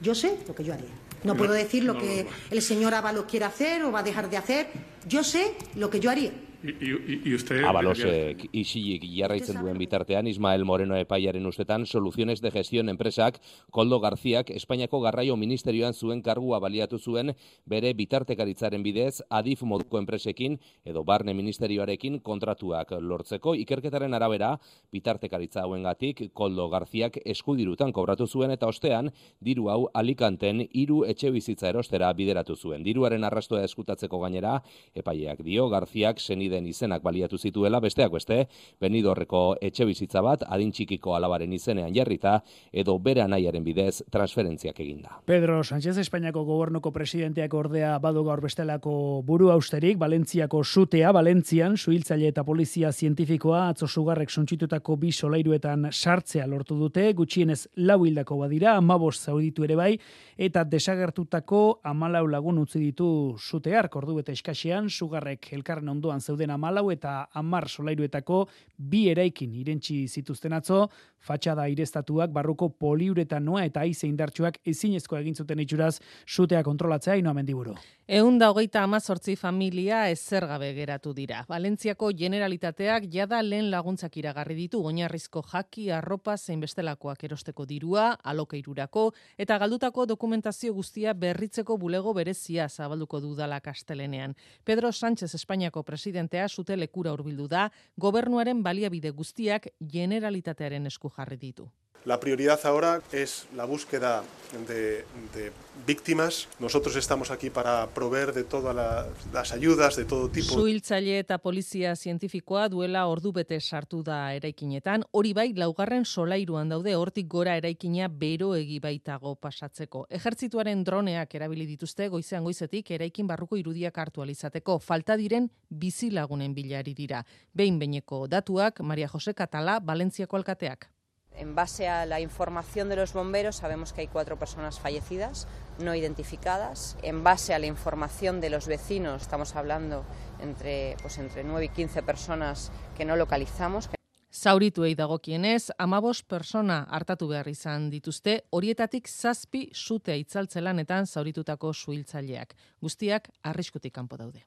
Yo 0.00 0.14
sé 0.14 0.38
lo 0.46 0.54
que 0.54 0.64
yo 0.64 0.72
haría. 0.72 0.90
No 1.24 1.36
puedo 1.36 1.52
decir 1.52 1.84
lo 1.84 1.98
que 1.98 2.26
el 2.50 2.62
señor 2.62 2.94
Ábalos 2.94 3.24
quiere 3.24 3.44
hacer 3.44 3.82
o 3.82 3.90
va 3.90 4.00
a 4.00 4.02
dejar 4.02 4.30
de 4.30 4.36
hacer. 4.36 4.68
Yo 5.08 5.24
sé 5.24 5.54
lo 5.74 5.90
que 5.90 6.00
yo 6.00 6.10
haría. 6.10 6.32
Y, 6.60 7.34
usted... 7.34 7.62
Abalosek 7.62 8.48
isilik 8.50 9.04
jarraitzen 9.14 9.60
duen 9.60 9.78
bitartean, 9.78 10.26
Ismael 10.26 10.64
Moreno 10.66 10.96
epaiaren 10.98 11.46
ustetan, 11.46 11.84
soluziones 11.86 12.40
de 12.42 12.50
gestión 12.50 12.88
enpresak, 12.90 13.38
Koldo 13.70 14.00
Garziak, 14.02 14.50
Espainiako 14.50 14.98
garraio 15.04 15.36
ministerioan 15.38 15.94
zuen 15.94 16.18
kargua 16.20 16.58
baliatu 16.58 16.98
zuen, 16.98 17.30
bere 17.64 17.92
bitartekaritzaren 17.94 18.82
bidez, 18.82 19.22
adif 19.30 19.62
moduko 19.62 20.00
enpresekin, 20.02 20.56
edo 20.84 21.04
barne 21.04 21.34
ministerioarekin 21.38 22.18
kontratuak 22.26 22.90
lortzeko, 22.98 23.54
ikerketaren 23.62 24.18
arabera, 24.18 24.56
bitartekaritza 24.90 25.62
hauen 25.62 25.86
gatik, 25.86 26.24
Koldo 26.34 26.66
Garziak 26.74 27.20
eskudirutan 27.24 27.94
kobratu 27.94 28.26
zuen, 28.26 28.50
eta 28.50 28.66
ostean, 28.66 29.12
diru 29.38 29.70
hau 29.70 29.84
alikanten 29.94 30.66
hiru 30.72 31.04
etxe 31.06 31.30
bizitza 31.30 31.70
erostera 31.70 32.10
bideratu 32.18 32.58
zuen. 32.58 32.82
Diruaren 32.82 33.22
arrastua 33.22 33.62
eskutatzeko 33.62 34.18
gainera, 34.26 34.58
epaileak 34.98 35.46
dio, 35.46 35.70
Garziak 35.70 36.18
seni 36.18 36.47
den 36.48 36.66
izenak 36.66 37.02
baliatu 37.02 37.38
zituela, 37.38 37.80
besteak 37.80 38.12
beste, 38.12 38.46
benidorreko 38.80 39.56
etxe 39.60 39.84
bizitza 39.88 40.22
bat, 40.24 40.44
adin 40.48 40.72
txikiko 40.72 41.14
alabaren 41.16 41.52
izenean 41.52 41.94
jarrita, 41.94 42.38
edo 42.72 42.98
bere 42.98 43.22
anaiaren 43.24 43.64
bidez 43.64 44.02
transferentziak 44.10 44.80
eginda. 44.80 45.20
Pedro 45.26 45.62
Sánchez 45.62 45.96
Espainiako 45.98 46.44
gobernuko 46.44 46.92
presidenteak 46.94 47.54
ordea 47.54 47.98
badu 48.02 48.24
gaur 48.24 48.40
bestelako 48.44 49.22
buru 49.26 49.50
austerik, 49.52 49.98
Valentziako 49.98 50.62
sutea, 50.64 51.12
Valentzian, 51.12 51.76
suhiltzaile 51.76 52.30
eta 52.32 52.44
polizia 52.44 52.92
zientifikoa, 52.92 53.68
atzo 53.72 53.88
sugarrek 53.88 54.30
suntsitutako 54.30 54.96
bi 54.96 55.12
solairuetan 55.12 55.90
sartzea 55.92 56.46
lortu 56.46 56.78
dute, 56.78 57.12
gutxienez 57.18 57.66
lau 57.76 58.04
hildako 58.06 58.38
badira, 58.44 58.76
amabos 58.76 59.18
zauditu 59.18 59.64
ere 59.66 59.76
bai, 59.76 59.92
eta 60.38 60.64
desagertutako 60.64 61.80
amalau 61.84 62.26
lagun 62.30 62.62
utzi 62.62 62.80
ditu 62.80 63.36
sutear, 63.38 63.88
kordu 63.90 64.18
eta 64.22 64.32
eskaxean, 64.32 64.88
sugarrek 64.88 65.50
elkarren 65.52 65.88
ondoan 65.88 66.20
zauditu 66.20 66.37
dauden 66.38 66.54
amalau 66.54 66.90
eta 66.92 67.28
amar 67.34 67.68
solairuetako 67.68 68.46
bi 68.78 69.08
eraikin 69.10 69.54
irentxi 69.58 70.06
zituzten 70.06 70.52
atzo, 70.52 70.88
fatxada 71.18 71.66
irestatuak 71.66 72.30
barruko 72.30 72.68
poliuretanoa 72.70 73.64
eta 73.66 73.80
aize 73.80 74.06
indartsuak 74.06 74.60
ezinezko 74.64 75.16
egin 75.18 75.34
zuten 75.34 75.58
itxuraz 75.58 75.98
sutea 76.26 76.62
kontrolatzea 76.62 77.16
inoa 77.18 77.34
mendiburu. 77.34 77.74
Eun 78.08 78.38
da 78.38 78.48
hogeita 78.48 78.84
amazortzi 78.86 79.34
familia 79.36 80.06
ezer 80.08 80.46
gabe 80.46 80.70
geratu 80.72 81.12
dira. 81.12 81.42
Valentziako 81.48 82.12
generalitateak 82.16 83.08
jada 83.12 83.42
lehen 83.42 83.70
laguntzak 83.70 84.16
iragarri 84.16 84.54
ditu 84.56 84.80
oinarrizko 84.86 85.42
jaki, 85.50 85.90
arropa, 85.92 86.36
zein 86.38 86.60
bestelakoak 86.60 87.24
erosteko 87.24 87.66
dirua, 87.66 88.12
alokeirurako, 88.24 89.10
eta 89.36 89.58
galdutako 89.58 90.06
dokumentazio 90.06 90.72
guztia 90.72 91.12
berritzeko 91.12 91.76
bulego 91.76 92.14
berezia 92.14 92.68
zabalduko 92.68 93.20
dudala 93.20 93.60
kastelenean. 93.60 94.36
Pedro 94.64 94.92
Sánchez 94.92 95.34
Espainiako 95.34 95.82
presidentea 96.28 96.48
zute 96.48 96.76
lekura 96.76 97.12
urbildu 97.12 97.48
da, 97.48 97.70
gobernuaren 97.96 98.62
baliabide 98.62 99.10
guztiak 99.10 99.68
generalitatearen 99.80 100.86
esku 100.86 101.10
jarri 101.16 101.36
ditu. 101.36 101.68
La 102.04 102.20
prioridad 102.20 102.60
ahora 102.64 103.02
es 103.12 103.46
la 103.54 103.64
búsqueda 103.64 104.22
de, 104.66 105.04
de 105.34 105.52
víctimas. 105.86 106.48
Nosotros 106.58 106.96
estamos 106.96 107.30
aquí 107.30 107.50
para 107.50 107.86
proveer 107.88 108.32
de 108.32 108.44
todas 108.44 108.74
la, 108.74 109.06
las 109.32 109.52
ayudas 109.52 109.96
de 109.96 110.04
todo 110.04 110.30
tipo. 110.30 110.54
Suhiltzaile 110.54 111.18
eta 111.18 111.38
polizia 111.38 111.94
zientifikoa 111.96 112.68
duela 112.68 113.06
ordu 113.06 113.32
bete 113.32 113.60
sartu 113.60 114.02
da 114.02 114.32
eraikinetan, 114.34 115.04
hori 115.10 115.34
bai 115.34 115.52
laugarren 115.52 116.04
solairuan 116.04 116.68
daude 116.68 116.94
hortik 116.96 117.28
gora 117.28 117.56
eraikina 117.60 118.08
bero 118.08 118.54
egi 118.56 118.78
baitago 118.80 119.34
pasatzeko. 119.36 120.06
Ejertzituaren 120.08 120.84
droneak 120.84 121.34
erabili 121.34 121.66
dituzte 121.66 122.08
goizean 122.08 122.44
goizetik 122.44 122.90
eraikin 122.90 123.26
barruko 123.26 123.56
irudiak 123.56 123.98
hartu 123.98 124.22
alizateko. 124.22 124.78
Falta 124.78 125.16
diren 125.16 125.50
bizi 125.68 126.10
lagunen 126.10 126.54
bilari 126.54 126.94
dira. 126.94 127.24
Behin 127.52 127.78
beineko 127.78 128.26
datuak 128.28 128.80
Maria 128.80 129.08
Jose 129.08 129.34
Katala, 129.34 129.80
Valentziako 129.80 130.36
alkateak. 130.36 130.88
En 131.38 131.54
base 131.54 131.86
a 131.86 132.04
la 132.04 132.20
información 132.20 132.88
de 132.88 132.96
los 132.96 133.12
bomberos 133.12 133.56
sabemos 133.56 133.92
que 133.92 134.00
hay 134.00 134.08
cuatro 134.08 134.36
personas 134.36 134.80
fallecidas, 134.80 135.46
no 135.78 135.94
identificadas. 135.94 136.96
En 137.02 137.22
base 137.22 137.54
a 137.54 137.60
la 137.60 137.66
información 137.66 138.40
de 138.40 138.50
los 138.50 138.66
vecinos, 138.66 139.22
estamos 139.22 139.54
hablando 139.54 140.04
entre, 140.40 140.96
pues 141.00 141.16
entre 141.18 141.44
9 141.44 141.66
y 141.66 141.68
15 141.68 142.02
personas 142.02 142.72
que 142.96 143.04
no 143.04 143.14
localizamos. 143.14 143.88
Zaurituei 144.34 144.94
dagokienez, 144.94 145.70
amabos 145.78 146.22
persona 146.22 146.82
hartatu 146.90 147.28
behar 147.28 147.48
izan 147.48 147.88
dituzte, 147.88 148.44
horietatik 148.50 149.08
zazpi 149.08 149.70
sute 149.72 150.18
itzaltzelanetan 150.18 151.06
zauritutako 151.06 151.72
suhiltzaileak. 151.72 152.54
Guztiak 152.82 153.30
arriskutik 153.42 153.94
kanpo 153.94 154.18
daude. 154.18 154.44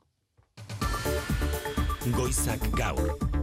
Goizak 2.12 2.68
gaur. 2.76 3.41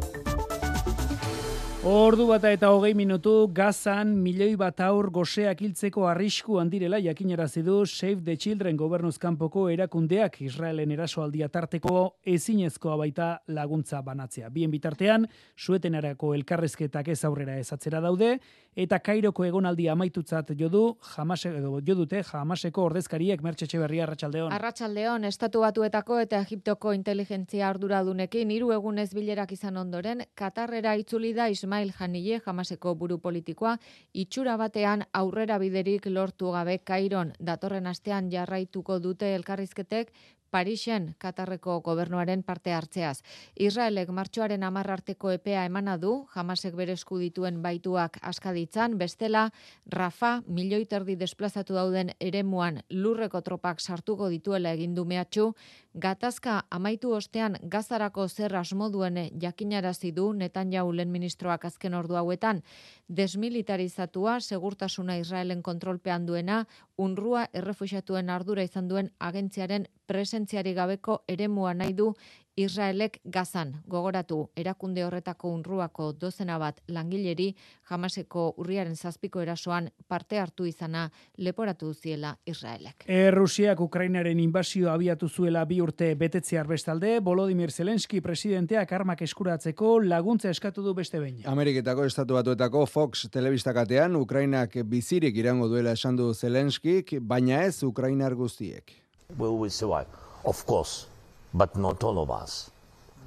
Ordu 1.86 2.24
bata 2.26 2.50
eta 2.50 2.72
hogei 2.74 2.90
minutu 2.98 3.32
gazan 3.54 4.16
milioi 4.18 4.56
bat 4.58 4.80
aur 4.82 5.12
goseak 5.14 5.60
hiltzeko 5.62 6.08
arrisku 6.10 6.56
handirela 6.58 6.98
jakinarazi 6.98 7.62
du 7.62 7.84
Save 7.86 8.24
the 8.24 8.34
Children 8.36 8.76
gobernuzkanpoko 8.76 9.68
erakundeak 9.70 10.40
Israelen 10.42 10.90
erasoaldia 10.90 11.46
tarteko 11.48 12.16
ezinezkoa 12.26 12.96
baita 12.98 13.28
laguntza 13.46 14.02
banatzea. 14.02 14.50
Bien 14.50 14.72
bitartean, 14.72 15.28
suetenarako 15.56 16.32
elkarrezketak 16.34 17.12
ez 17.14 17.24
aurrera 17.24 17.54
ezatzera 17.62 18.00
daude, 18.00 18.40
eta 18.74 18.98
Kairoko 18.98 19.46
egonaldi 19.46 19.86
amaitutzat 19.88 20.50
jodu, 20.58 20.82
jamase, 21.14 21.54
edo, 21.60 21.78
jodute 21.86 22.24
jamaseko 22.26 22.88
ordezkariek 22.90 23.40
mertxetxe 23.42 23.78
berria 23.78 24.02
Arratxaldeon. 24.08 24.52
Arratxaldeon, 24.52 25.24
estatu 25.30 25.62
batuetako 25.62 26.18
eta 26.26 26.42
Egiptoko 26.42 26.92
inteligentzia 26.92 27.68
arduradunekin 27.70 28.50
hiru 28.50 28.72
egunez 28.74 29.12
bilerak 29.14 29.54
izan 29.54 29.78
ondoren, 29.78 30.26
Katarrera 30.34 30.96
itzuli 30.98 31.32
da 31.34 31.48
Ismail 31.68 31.92
Janile 31.92 32.40
jamaseko 32.40 32.94
buru 32.96 33.18
politikoa, 33.20 33.74
itxura 34.14 34.57
batean 34.57 35.04
aurrera 35.12 35.59
biderik 35.61 36.07
lortu 36.09 36.52
gabe 36.54 36.78
Kairon. 36.78 37.35
Datorren 37.38 37.87
astean 37.87 38.31
jarraituko 38.33 38.98
dute 38.98 39.35
elkarrizketek 39.35 40.12
Parisen 40.50 41.14
Katarreko 41.18 41.81
gobernuaren 41.85 42.42
parte 42.42 42.72
hartzeaz. 42.72 43.20
Israelek 43.54 44.09
martxoaren 44.09 44.62
amar 44.64 44.88
arteko 44.90 45.31
epea 45.35 45.66
emana 45.68 45.98
du, 46.00 46.12
jamasek 46.35 46.74
bere 46.74 46.94
esku 46.96 47.18
dituen 47.20 47.61
baituak 47.62 48.16
askaditzan, 48.22 48.96
bestela 48.98 49.50
Rafa 49.92 50.38
milioi 50.46 50.87
terdi 50.87 51.18
desplazatu 51.20 51.76
dauden 51.76 52.14
eremuan 52.18 52.81
lurreko 52.90 53.42
tropak 53.44 53.81
sartuko 53.81 54.31
dituela 54.33 54.72
egindu 54.72 55.04
mehatxu, 55.04 55.52
gatazka 55.94 56.62
amaitu 56.70 57.12
ostean 57.12 57.57
gazarako 57.62 58.29
zer 58.29 58.55
asmoduen 58.57 59.18
jakinarazi 59.42 60.12
du 60.12 60.33
netan 60.33 60.72
jaulen 60.72 61.11
ministroak 61.11 61.64
azken 61.64 61.94
ordu 61.94 62.14
hauetan, 62.14 62.62
desmilitarizatua 63.09 64.40
segurtasuna 64.40 65.16
Israelen 65.16 65.62
kontrolpean 65.62 66.27
duena, 66.27 66.66
unrua 66.96 67.46
errefuxatuen 67.53 68.31
ardura 68.31 68.62
izan 68.62 68.88
duen 68.88 69.11
agentziaren 69.18 69.88
presentziari 70.07 70.74
gabeko 70.74 71.22
eremua 71.29 71.74
nahi 71.74 71.92
du 71.92 72.14
Israelek 72.59 73.21
gazan 73.25 73.71
gogoratu 73.87 74.38
erakunde 74.59 75.05
horretako 75.07 75.53
unruako 75.55 76.09
dozena 76.12 76.57
bat 76.59 76.81
langileri 76.90 77.53
jamaseko 77.90 78.47
urriaren 78.59 78.97
zazpiko 78.97 79.42
erasoan 79.44 79.90
parte 80.09 80.40
hartu 80.42 80.66
izana 80.66 81.05
leporatu 81.38 81.92
ziela 81.94 82.33
Israelek. 82.47 83.05
Errusiak 83.07 83.81
Ukrainaren 83.81 84.40
inbazio 84.42 84.90
abiatu 84.90 85.29
zuela 85.29 85.64
bi 85.64 85.79
urte 85.81 86.09
betetze 86.18 86.59
arbestalde, 86.59 87.21
Volodymyr 87.25 87.71
Zelensky 87.71 88.21
presidenteak 88.21 88.92
armak 88.92 89.23
eskuratzeko 89.23 89.92
laguntza 90.03 90.51
eskatu 90.51 90.83
du 90.83 90.94
beste 90.99 91.21
behin. 91.23 91.44
Ameriketako 91.47 92.09
estatu 92.11 92.38
batuetako 92.40 92.87
Fox 92.87 93.29
telebistakatean 93.31 94.16
Ukrainak 94.16 94.75
bizirik 94.85 95.37
irango 95.38 95.68
duela 95.68 95.94
esan 95.94 96.18
du 96.18 96.33
Zelenskik, 96.35 97.14
baina 97.21 97.62
ez 97.68 97.85
Ukrainar 97.85 98.35
guztiek. 98.35 98.97
Will 99.38 99.55
we 99.61 99.71
survive? 99.71 100.11
Of 100.44 100.64
course 100.66 101.07
but 101.53 101.75
not 101.75 102.03
all 102.03 102.17
of 102.19 102.29
us. 102.29 102.73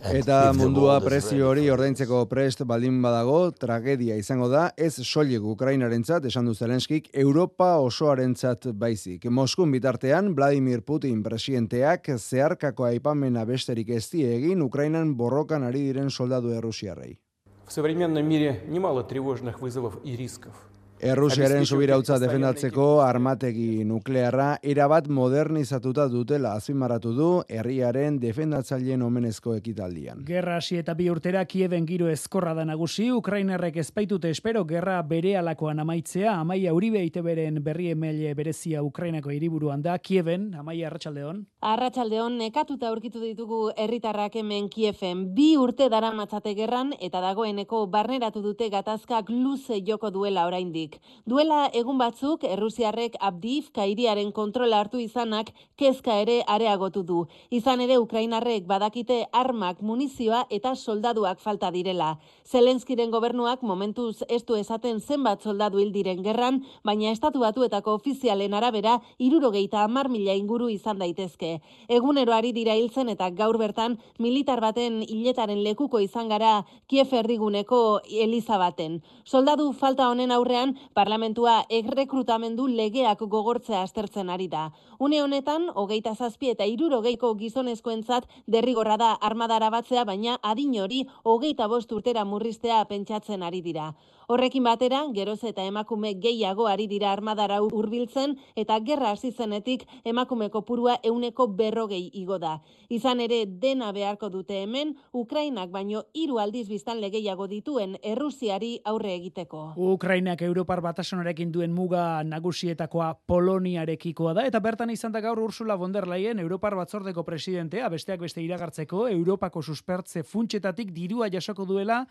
Eta 0.04 0.52
mundua 0.52 0.98
prezio 1.00 1.48
hori 1.48 1.70
ordaintzeko 1.72 2.18
prest 2.28 2.62
baldin 2.68 2.98
badago, 3.02 3.50
tragedia 3.50 4.16
izango 4.20 4.48
da, 4.52 4.68
ez 4.76 5.00
soilik 5.00 5.42
Ukrainarentzat 5.42 6.26
esan 6.28 6.46
du 6.46 6.54
Zelenskik, 6.54 7.08
Europa 7.14 7.78
osoarentzat 7.80 8.68
baizik. 8.76 9.24
Moskun 9.30 9.72
bitartean, 9.72 10.34
Vladimir 10.36 10.82
Putin 10.84 11.22
presidenteak 11.24 12.10
zeharkako 12.18 12.84
aipamena 12.84 13.44
besterik 13.44 13.88
ez 13.88 14.06
egin 14.12 14.62
Ukrainan 14.62 15.16
borrokan 15.16 15.64
ari 15.64 15.86
diren 15.88 16.10
soldadu 16.10 16.52
errusiarrei. 16.52 17.18
В 17.66 17.72
современном 17.72 18.24
мире 18.28 18.62
немало 18.68 19.02
тревожных 19.02 19.60
вызовов 19.60 19.98
и 20.04 20.14
рисков. 20.16 20.52
Errusiaren 21.01 21.63
subirautza 21.65 22.19
defendatzeko 22.21 22.83
armategi 23.01 23.81
nuklearra 23.89 24.59
erabat 24.61 25.07
modernizatuta 25.09 26.05
dutela 26.13 26.51
azpimarratu 26.59 27.13
du 27.17 27.29
herriaren 27.49 28.19
defendatzaileen 28.21 29.01
omenezko 29.01 29.55
ekitaldian. 29.57 30.21
Gerra 30.27 30.59
hasi 30.61 30.77
eta 30.77 30.93
bi 30.93 31.09
urtera 31.09 31.41
Kieben 31.49 31.87
giro 31.89 32.09
ezkorra 32.11 32.53
da 32.53 32.67
nagusi, 32.69 33.09
Ukrainarrek 33.11 33.79
espaitute 33.81 34.29
espero 34.29 34.61
gerra 34.69 34.99
bere 35.01 35.33
alakoan 35.39 35.81
amaitzea, 35.81 36.35
Amaia 36.37 36.75
Uribe 36.77 37.01
iteberen 37.07 37.57
berri 37.65 37.89
emaile 37.95 38.35
berezia 38.37 38.83
Ukrainako 38.85 39.33
hiriburuan 39.33 39.81
da, 39.81 39.97
Kieven, 39.97 40.51
Amaia 40.53 40.91
Arratsaldeon. 40.91 41.47
Arratsaldeon 41.61 42.39
nekatuta 42.41 42.87
aurkitu 42.89 43.19
ditugu 43.21 43.57
herritarrak 43.77 44.33
hemen 44.39 44.65
Kieven 44.73 45.19
bi 45.35 45.51
urte 45.61 45.91
dara 45.93 46.07
matzate 46.09 46.55
gerran 46.57 46.95
eta 47.07 47.19
dagoeneko 47.21 47.83
barneratu 47.85 48.41
dute 48.41 48.69
gatazkak 48.73 49.29
luze 49.29 49.77
joko 49.85 50.09
duela 50.09 50.47
oraindik. 50.49 50.97
Duela 51.29 51.67
egun 51.81 51.99
batzuk, 51.99 52.43
Errusiarrek 52.43 53.19
Abdif 53.19 53.67
kairiaren 53.75 54.31
kontrola 54.31 54.79
hartu 54.79 54.97
izanak 54.97 55.51
kezka 55.77 56.15
ere 56.23 56.39
areagotu 56.47 57.03
du. 57.03 57.19
Izan 57.51 57.85
ere 57.85 57.99
Ukrainarrek 58.01 58.65
badakite 58.65 59.19
armak, 59.31 59.83
munizioa 59.85 60.47
eta 60.49 60.73
soldaduak 60.73 61.45
falta 61.45 61.69
direla. 61.69 62.15
Zelenskiren 62.43 63.13
gobernuak 63.13 63.61
momentuz 63.61 64.23
ez 64.27 64.41
du 64.49 64.57
esaten 64.57 64.99
zenbat 64.99 65.45
soldadu 65.45 65.77
hil 65.77 65.93
diren 65.93 66.25
gerran, 66.25 66.63
baina 66.83 67.13
estatu 67.13 67.45
batuetako 67.45 67.99
ofizialen 68.01 68.57
arabera 68.57 68.97
irurogeita 69.19 69.85
amar 69.85 70.09
mila 70.09 70.33
inguru 70.33 70.73
izan 70.73 70.97
daitezke. 70.97 71.50
Egunero 71.87 72.33
ari 72.33 72.51
dira 72.55 72.75
hiltzen 72.75 73.09
eta 73.09 73.29
gaur 73.29 73.57
bertan 73.57 73.97
militar 74.19 74.61
baten 74.61 75.01
hiletaren 75.07 75.63
lekuko 75.63 75.99
izan 75.99 76.29
gara 76.29 76.53
Kiev 76.87 77.13
erdiguneko 77.13 78.01
Eliza 78.09 78.57
baten. 78.57 79.01
Soldadu 79.25 79.71
falta 79.73 80.09
honen 80.09 80.31
aurrean 80.31 80.75
parlamentua 80.93 81.61
errekrutamendu 81.69 82.67
legeak 82.67 83.25
gogortzea 83.35 83.81
astertzen 83.81 84.29
ari 84.29 84.47
da. 84.47 84.69
Une 84.99 85.21
honetan, 85.23 85.69
hogeita 85.73 86.13
zazpi 86.15 86.51
eta 86.53 86.65
irurogeiko 86.69 87.33
gizonezkoentzat 87.35 88.27
derrigorra 88.47 88.97
da 88.97 89.11
armadara 89.13 89.69
batzea, 89.73 90.05
baina 90.05 90.37
adin 90.41 90.77
hori 90.79 91.05
hogeita 91.23 91.67
bost 91.67 91.91
urtera 91.91 92.25
murriztea 92.25 92.83
pentsatzen 92.85 93.43
ari 93.43 93.61
dira. 93.61 93.91
Horrekin 94.31 94.63
batera, 94.63 95.01
geroz 95.11 95.41
eta 95.43 95.63
emakume 95.67 96.13
gehiago 96.23 96.67
ari 96.71 96.85
dira 96.87 97.09
armadara 97.11 97.57
hurbiltzen 97.65 98.37
eta 98.55 98.77
gerra 98.79 99.09
hasi 99.11 99.31
zenetik 99.31 99.83
emakume 100.05 100.47
kopurua 100.53 100.99
euneko 101.03 101.40
berrogei 101.47 102.09
igo 102.13 102.37
da. 102.39 102.59
Izan 102.89 103.19
ere 103.23 103.45
dena 103.45 103.91
beharko 103.91 104.29
dute 104.29 104.61
hemen, 104.63 104.95
Ukrainak 105.13 105.69
baino 105.71 106.03
hiru 106.13 106.39
aldiz 106.39 106.67
biztan 106.69 107.01
legeiago 107.01 107.47
dituen 107.47 107.97
Errusiari 108.03 108.79
aurre 108.85 109.13
egiteko. 109.15 109.73
Ukrainak 109.75 110.41
Europar 110.41 110.81
batasunarekin 110.81 111.51
duen 111.51 111.73
muga 111.73 112.23
nagusietakoa 112.23 113.13
Poloniarekikoa 113.27 114.33
da 114.33 114.45
eta 114.47 114.59
bertan 114.59 114.89
izan 114.89 115.11
da 115.11 115.21
gaur 115.21 115.39
Ursula 115.39 115.75
von 115.75 115.91
der 115.91 116.07
Leyen 116.07 116.39
Europar 116.39 116.75
batzordeko 116.75 117.23
presidentea 117.23 117.89
besteak 117.89 118.21
beste 118.21 118.41
iragartzeko 118.41 119.07
Europako 119.09 119.61
suspertze 119.61 120.23
funtsetatik 120.23 120.91
dirua 120.93 121.29
jasoko 121.29 121.65
duela 121.65 122.05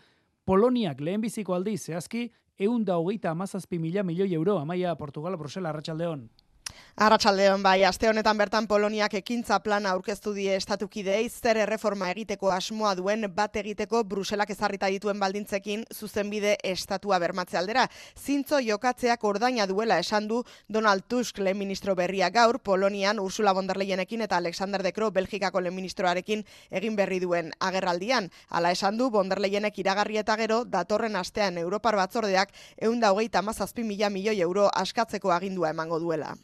Poloniak 0.45 1.01
lehenbiziko 1.01 1.53
aldi 1.53 1.77
zehazki 1.77 2.29
eunda 2.57 2.97
hogeita 2.97 3.31
amazazpi 3.31 3.79
mila 3.79 4.03
milioi 4.03 4.33
euro 4.33 4.57
amaia 4.59 4.95
Portugal 4.95 5.37
Brusela 5.37 5.69
Arratxaldeon. 5.69 6.29
Arratxaldeon 7.01 7.63
bai, 7.63 7.83
aste 7.87 8.09
honetan 8.09 8.37
bertan 8.37 8.67
Poloniak 8.67 9.13
ekintza 9.17 9.57
plana 9.63 9.89
aurkeztu 9.95 10.33
die 10.35 10.51
estatukidei 10.53 11.23
zer 11.29 11.57
erreforma 11.63 12.09
egiteko 12.11 12.51
asmoa 12.53 12.91
duen 12.99 13.25
bat 13.33 13.55
egiteko 13.57 14.03
Bruselak 14.03 14.51
ezarrita 14.53 14.89
dituen 14.93 15.17
baldintzekin 15.19 15.85
zuzenbide 15.95 16.57
estatua 16.63 17.17
bermatze 17.23 17.57
aldera. 17.57 17.87
Zintzo 18.13 18.59
jokatzeak 18.61 19.23
ordaina 19.23 19.65
duela 19.65 19.97
esan 20.03 20.27
du 20.27 20.43
Donald 20.67 21.07
Tusk 21.07 21.39
lehen 21.39 21.57
ministro 21.57 21.95
berria 21.95 22.29
gaur 22.29 22.59
Polonian 22.59 23.19
Ursula 23.19 23.53
von 23.53 23.67
der 23.67 23.81
Leyenekin 23.81 24.21
eta 24.27 24.37
Alexander 24.37 24.83
de 24.83 24.93
Croo 24.93 25.11
Belgikako 25.11 25.61
lehen 25.61 25.75
ministroarekin 25.75 26.45
egin 26.69 26.95
berri 26.95 27.19
duen 27.19 27.51
agerraldian. 27.59 28.29
Hala 28.49 28.71
esan 28.71 28.97
du 28.97 29.09
von 29.09 29.29
der 29.29 29.39
Leyenek 29.39 29.79
iragarri 29.79 30.21
eta 30.21 30.37
gero 30.37 30.65
datorren 30.65 31.15
astean 31.15 31.57
Europar 31.57 31.95
batzordeak 31.95 32.53
eunda 32.77 33.11
hogeita 33.11 33.41
mazazpi 33.41 33.83
mila 33.83 34.09
milioi 34.09 34.39
euro 34.41 34.69
askatzeko 34.69 35.31
agindua 35.31 35.71
emango 35.71 35.99
duela. 35.99 36.35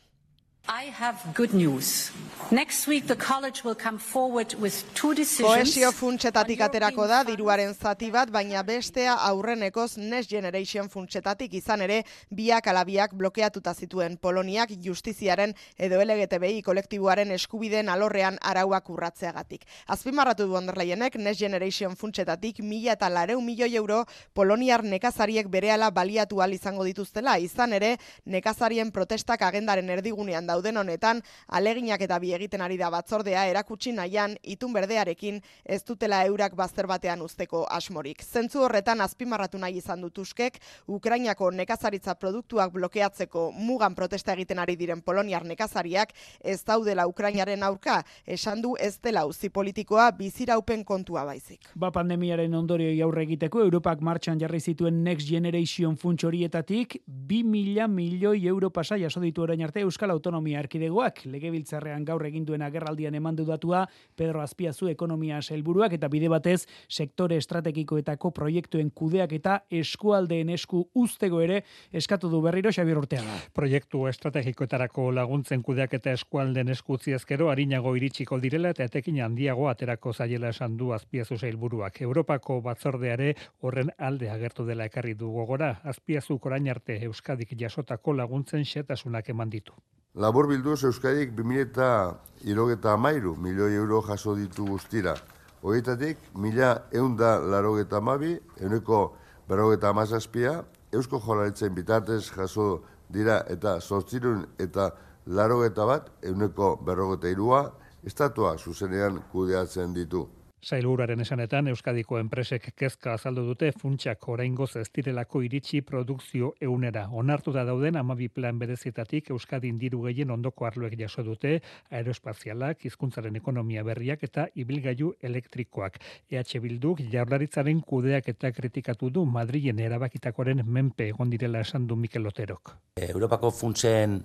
I 0.69 0.91
have 0.99 1.15
good 1.34 1.53
news. 1.53 2.12
Next 2.51 2.88
week 2.88 3.08
the 3.08 3.15
college 3.15 3.63
will 3.63 3.75
come 3.75 3.97
forward 3.97 4.53
with 4.60 4.84
two 4.93 5.13
decisions. 5.13 5.47
Koesio 5.47 5.91
funtsetatik 5.91 6.60
aterako 6.60 7.08
da 7.08 7.21
diruaren 7.23 7.73
zati 7.73 8.10
bat, 8.12 8.30
baina 8.32 8.63
bestea 8.63 9.13
aurrenekoz 9.30 9.97
Next 9.97 10.30
Generation 10.30 10.89
funtsetatik 10.89 11.53
izan 11.53 11.82
ere 11.82 12.01
biak 12.30 12.67
alabiak 12.67 13.13
blokeatuta 13.15 13.73
zituen 13.73 14.17
Poloniak 14.17 14.73
justiziaren 14.84 15.53
edo 15.77 16.01
LGTBI 16.03 16.62
kolektiboaren 16.62 17.32
eskubideen 17.32 17.88
alorrean 17.88 18.38
arauak 18.41 18.89
urratzeagatik. 18.89 19.63
Azpimarratu 19.88 20.47
du 20.47 20.60
onderlaienek 20.60 21.15
Next 21.15 21.39
Generation 21.39 21.95
funtsetatik 21.95 22.60
mila 22.60 22.97
eta 22.97 23.10
lareun 23.10 23.45
milioi 23.45 23.73
euro 23.75 24.03
Poloniar 24.34 24.84
nekazariek 24.84 25.47
berehala 25.47 25.91
baliatu 25.91 26.41
al 26.43 26.60
izango 26.60 26.84
dituztela, 26.84 27.38
izan 27.39 27.73
ere 27.73 27.95
nekazarien 28.25 28.91
protestak 28.91 29.47
agendaren 29.47 29.89
erdigunean 29.89 30.45
da 30.47 30.57
dauden 30.58 30.82
honetan, 30.82 31.22
aleginak 31.54 32.02
eta 32.02 32.17
bi 32.20 32.34
egiten 32.34 32.63
ari 32.65 32.78
da 32.80 32.89
batzordea 32.93 33.46
erakutsi 33.52 33.93
nahian 33.93 34.34
itun 34.41 34.74
berdearekin 34.74 35.39
ez 35.65 35.84
dutela 35.86 36.24
eurak 36.26 36.56
bazter 36.58 36.88
batean 36.89 37.22
usteko 37.22 37.65
asmorik. 37.70 38.24
Zentzu 38.26 38.63
horretan 38.65 39.02
azpimarratu 39.06 39.62
nahi 39.62 39.78
izan 39.78 40.02
dut 40.02 40.17
uskek, 40.24 40.58
Ukrainako 40.88 41.52
nekazaritza 41.52 42.15
produktuak 42.17 42.74
blokeatzeko 42.74 43.52
mugan 43.54 43.96
protesta 43.96 44.34
egiten 44.34 44.60
ari 44.60 44.76
diren 44.80 45.02
Poloniar 45.06 45.46
nekazariak 45.46 46.13
ez 46.41 46.63
daudela 46.65 47.08
Ukrainaren 47.08 47.63
aurka, 47.63 48.02
esan 48.26 48.62
du 48.62 48.74
ez 48.80 48.96
dela 49.04 49.26
uzi 49.30 49.50
politikoa 49.54 50.10
biziraupen 50.17 50.84
kontua 50.84 51.26
baizik. 51.28 51.70
Ba 51.76 51.91
pandemiaren 51.93 52.54
ondorio 52.58 52.89
aurre 53.06 53.28
egiteko 53.28 53.62
Europak 53.62 54.02
martxan 54.02 54.39
jarri 54.41 54.60
zituen 54.60 55.04
Next 55.04 55.30
Generation 55.30 55.98
funts 55.98 56.26
horietatik 56.26 56.98
2 57.06 57.43
mila 57.46 57.88
milioi 57.88 58.48
euro 58.48 58.72
pasa 58.74 58.98
jaso 58.98 59.22
ditu 59.22 59.43
orain 59.43 59.62
arte 59.62 59.84
Euskal 59.86 60.12
Autonomia 60.12 60.46
ekonomia 60.47 60.62
erkidegoak 60.63 61.25
legebiltzarrean 61.27 62.05
gaur 62.05 62.23
egin 62.25 62.45
duen 62.45 62.62
agerraldian 62.62 63.15
emandu 63.15 63.43
datua 63.45 63.86
Pedro 64.15 64.41
Azpiazu 64.41 64.88
ekonomia 64.88 65.39
helburuak 65.51 65.93
eta 65.93 66.07
bide 66.07 66.29
batez 66.29 66.67
sektore 66.88 67.38
estrategikoetako 67.38 68.31
proiektuen 68.31 68.91
kudeak 68.91 69.33
eta 69.33 69.62
eskualdeen 69.69 70.49
esku 70.49 70.86
ustego 70.95 71.41
ere 71.41 71.63
eskatu 71.91 72.29
du 72.29 72.41
berriro 72.41 72.71
Xabier 72.71 72.97
Urteaga. 72.97 73.36
Proiektu 73.53 74.05
estrategikoetarako 74.07 75.12
laguntzen 75.12 75.63
kudeak 75.63 75.93
eta 75.93 76.12
eskualden 76.12 76.69
eskutzi 76.69 77.13
ezkero 77.17 77.49
harinago 77.49 77.95
iritsiko 77.95 78.39
direla 78.39 78.69
eta 78.69 78.88
etekin 78.88 79.19
handiago 79.21 79.67
aterako 79.67 80.13
zaiela 80.13 80.53
esan 80.55 80.77
du 80.77 80.93
Azpiazu 80.93 81.36
helburuak. 81.41 82.01
Europako 82.01 82.62
batzordeare 82.62 83.33
horren 83.62 83.91
alde 83.97 84.29
agertu 84.29 84.65
dela 84.65 84.86
ekarri 84.86 85.13
du 85.13 85.31
gogora. 85.31 85.75
Azpiazu 85.83 86.39
korain 86.39 86.69
arte 86.69 86.99
Euskadik 87.03 87.53
jasotako 87.60 88.13
laguntzen 88.13 88.63
xetasunak 88.65 89.29
eman 89.29 89.49
ditu. 89.49 89.75
Labor 90.17 90.48
bilduz 90.50 90.84
Euskadik 90.84 91.36
2000 91.38 92.89
amairu 92.89 93.36
milioi 93.36 93.76
euro 93.76 94.02
jaso 94.02 94.34
ditu 94.36 94.65
guztira. 94.65 95.13
Hoietatik, 95.62 96.17
mila 96.34 96.72
eunda 96.91 97.38
larogeta 97.39 97.98
amabi, 97.98 98.39
euneko 98.58 99.13
berrogeta 99.48 99.89
amazazpia, 99.89 100.63
Eusko 100.91 101.20
Jolaritzen 101.20 101.76
bitartez 101.76 102.32
jaso 102.32 102.82
dira 103.10 103.43
eta 103.48 103.80
sortzirun 103.80 104.48
eta 104.58 104.89
larogeta 105.28 105.86
bat, 105.86 106.10
euneko 106.24 106.80
berrogeta 106.82 107.30
irua, 107.30 107.62
estatua 108.04 108.58
zuzenean 108.58 109.22
kudeatzen 109.32 109.93
ditu. 109.93 110.26
Sailburaren 110.58 111.22
esanetan 111.22 111.67
Euskadiko 111.70 112.17
enpresek 112.17 112.72
kezka 112.76 113.13
azaldu 113.13 113.43
dute 113.46 113.70
funtsak 113.78 114.28
oraingoz 114.34 114.72
ez 114.82 114.88
direlako 114.96 115.43
iritsi 115.46 115.84
produkzio 115.86 116.50
eunera. 116.62 117.06
Onartuta 117.12 117.63
dauden 117.63 117.96
amabi 117.96 118.28
plan 118.28 118.58
berezietatik 118.60 119.30
Euskadin 119.36 119.78
diru 119.78 120.02
gehien 120.08 120.32
ondoko 120.34 120.65
arloek 120.65 120.98
jaso 121.00 121.24
dute 121.24 121.60
aerospazialak, 121.91 122.84
hizkuntzaren 122.89 123.38
ekonomia 123.38 123.84
berriak 123.84 124.24
eta 124.24 124.48
ibilgailu 124.56 125.13
elektrikoak. 125.22 126.02
EH 126.32 126.60
Bilduk 126.62 127.06
jaurlaritzaren 127.12 127.82
kudeak 127.82 128.34
eta 128.34 128.52
kritikatu 128.52 129.12
du 129.13 129.26
Madrilen 129.26 129.80
erabakitakoren 129.80 130.65
menpe 130.65 131.12
egon 131.13 131.30
direla 131.30 131.62
esan 131.62 131.88
du 131.88 131.96
Mikel 131.96 132.26
Oterok. 132.26 132.74
Europako 132.96 133.52
funtsen 133.52 134.24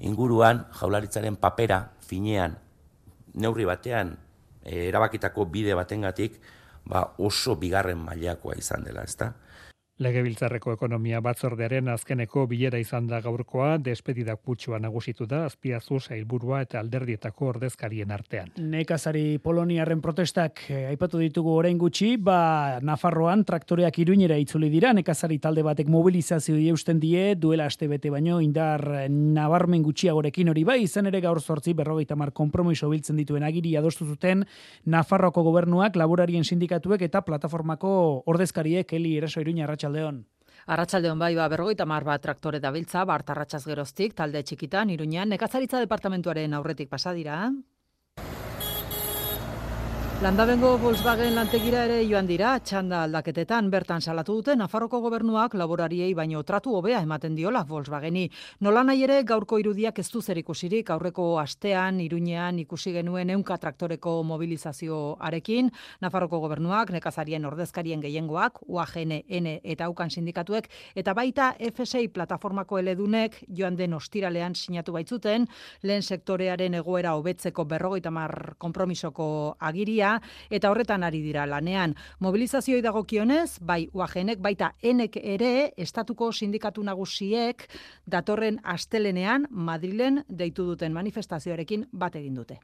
inguruan 0.00 0.66
jaurlaritzaren 0.76 1.36
papera 1.36 1.86
finean 2.04 2.58
neurri 3.34 3.64
batean 3.64 4.12
e, 4.12 4.29
erabakitako 4.64 5.46
bide 5.46 5.74
batengatik 5.74 6.40
ba 6.84 7.14
oso 7.18 7.56
bigarren 7.56 7.98
mailakoa 7.98 8.56
izan 8.58 8.84
dela, 8.84 9.04
ezta? 9.04 9.34
Legebiltzarreko 10.00 10.72
ekonomia 10.72 11.18
batzordearen 11.20 11.90
azkeneko 11.92 12.46
bilera 12.48 12.78
izan 12.80 13.04
da 13.10 13.18
gaurkoa, 13.20 13.74
despedida 13.84 14.32
kutsua 14.36 14.78
nagusitu 14.80 15.26
da, 15.28 15.42
azpiazu 15.44 15.98
sailburua 16.00 16.62
eta 16.64 16.78
alderdietako 16.80 17.50
ordezkarien 17.50 18.14
artean. 18.14 18.48
Nekazari 18.56 19.36
Poloniaren 19.44 20.00
protestak 20.00 20.62
eh, 20.72 20.86
aipatu 20.88 21.20
ditugu 21.20 21.52
orain 21.52 21.76
gutxi, 21.76 22.14
ba 22.16 22.78
Nafarroan 22.80 23.44
traktoreak 23.44 23.98
iruinera 24.00 24.38
itzuli 24.40 24.70
dira, 24.72 24.94
nekazari 24.96 25.36
talde 25.38 25.66
batek 25.66 25.90
mobilizazio 25.92 26.56
eusten 26.72 27.02
die, 27.02 27.34
duela 27.36 27.68
aste 27.68 27.88
bete 27.90 28.08
baino, 28.08 28.38
indar 28.40 28.86
nabarmen 29.10 29.84
gutxiagorekin 29.84 30.48
hori 30.48 30.64
bai, 30.64 30.78
izan 30.86 31.12
ere 31.12 31.20
gaur 31.20 31.42
sortzi 31.44 31.76
berrogeita 31.76 32.16
mar 32.16 32.32
kompromiso 32.32 32.88
biltzen 32.88 33.20
dituen 33.20 33.44
agiri 33.44 33.76
adostu 33.76 34.08
zuten 34.08 34.46
Nafarroko 34.88 35.44
gobernuak, 35.44 36.00
laborarien 36.00 36.48
sindikatuek 36.48 37.04
eta 37.10 37.20
plataformako 37.28 37.92
ordezkariek 38.32 38.96
heli 38.96 39.18
eraso 39.20 39.44
iruina 39.44 39.68
arratsaldeon. 39.90 40.26
Arratsaldeon 40.66 41.18
bai 41.18 41.34
ba 41.34 41.48
berrogeita 41.48 41.86
mar 41.86 42.04
bat 42.04 42.22
traktore 42.22 42.60
dabiltza 42.60 43.04
bart 43.04 43.30
arratsaz 43.30 43.64
geroztik 43.66 44.14
talde 44.14 44.42
txikitan 44.42 44.90
Iruñan 44.90 45.28
nekazaritza 45.28 45.80
departamentuaren 45.80 46.54
aurretik 46.54 46.88
pasa 46.88 47.12
dira. 47.12 47.50
Landabengo 50.20 50.74
Volkswagen 50.76 51.32
lantegira 51.32 51.86
ere 51.86 52.02
joan 52.04 52.26
dira, 52.28 52.50
txanda 52.60 52.98
aldaketetan 53.06 53.70
bertan 53.72 54.02
salatu 54.04 54.34
dute 54.36 54.52
Nafarroko 54.52 54.98
gobernuak 55.00 55.54
laborariei 55.56 56.10
baino 56.12 56.42
tratu 56.44 56.74
hobea 56.76 56.98
ematen 57.00 57.32
diola 57.38 57.62
Volkswageni. 57.64 58.26
Nola 58.60 58.82
nahi 58.84 59.00
ere 59.06 59.22
gaurko 59.24 59.56
irudiak 59.58 59.98
ez 59.98 60.10
du 60.12 60.20
ikusirik 60.20 60.90
aurreko 60.90 61.38
astean 61.40 62.00
Iruñean 62.00 62.58
ikusi 62.58 62.92
genuen 62.92 63.30
ehunka 63.30 63.56
traktoreko 63.56 64.22
mobilizazioarekin 64.22 65.70
Nafarroko 66.02 66.40
gobernuak 66.40 66.90
nekazarien 66.90 67.46
ordezkarien 67.46 68.02
gehiengoak 68.02 68.60
UAGN 68.68 69.22
N 69.26 69.58
eta 69.64 69.88
UKAN 69.88 70.10
sindikatuek 70.10 70.68
eta 70.96 71.14
baita 71.14 71.54
FSI 71.58 72.08
plataformako 72.08 72.78
eledunek 72.78 73.40
joan 73.48 73.74
den 73.74 73.94
ostiralean 73.94 74.54
sinatu 74.54 74.92
baitzuten 74.92 75.48
lehen 75.82 76.02
sektorearen 76.02 76.74
egoera 76.74 77.14
hobetzeko 77.14 77.64
berrogeita 77.64 78.10
mar 78.10 78.56
konpromisoko 78.58 79.56
agiria 79.58 80.09
eta 80.50 80.70
horretan 80.70 81.04
ari 81.06 81.22
dira 81.22 81.46
lanean. 81.46 81.94
Mobilizazioi 82.18 82.80
dagokionez, 82.82 83.58
bai 83.60 83.84
uajenek, 83.92 84.40
baita 84.42 84.72
enek 84.82 85.20
ere, 85.22 85.52
estatuko 85.76 86.32
sindikatu 86.32 86.82
nagusiek 86.86 87.68
datorren 88.06 88.60
astelenean 88.64 89.46
Madrilen 89.50 90.24
deitu 90.28 90.66
duten 90.72 90.96
manifestazioarekin 90.96 91.88
bat 91.92 92.16
egin 92.16 92.34
dute. 92.42 92.60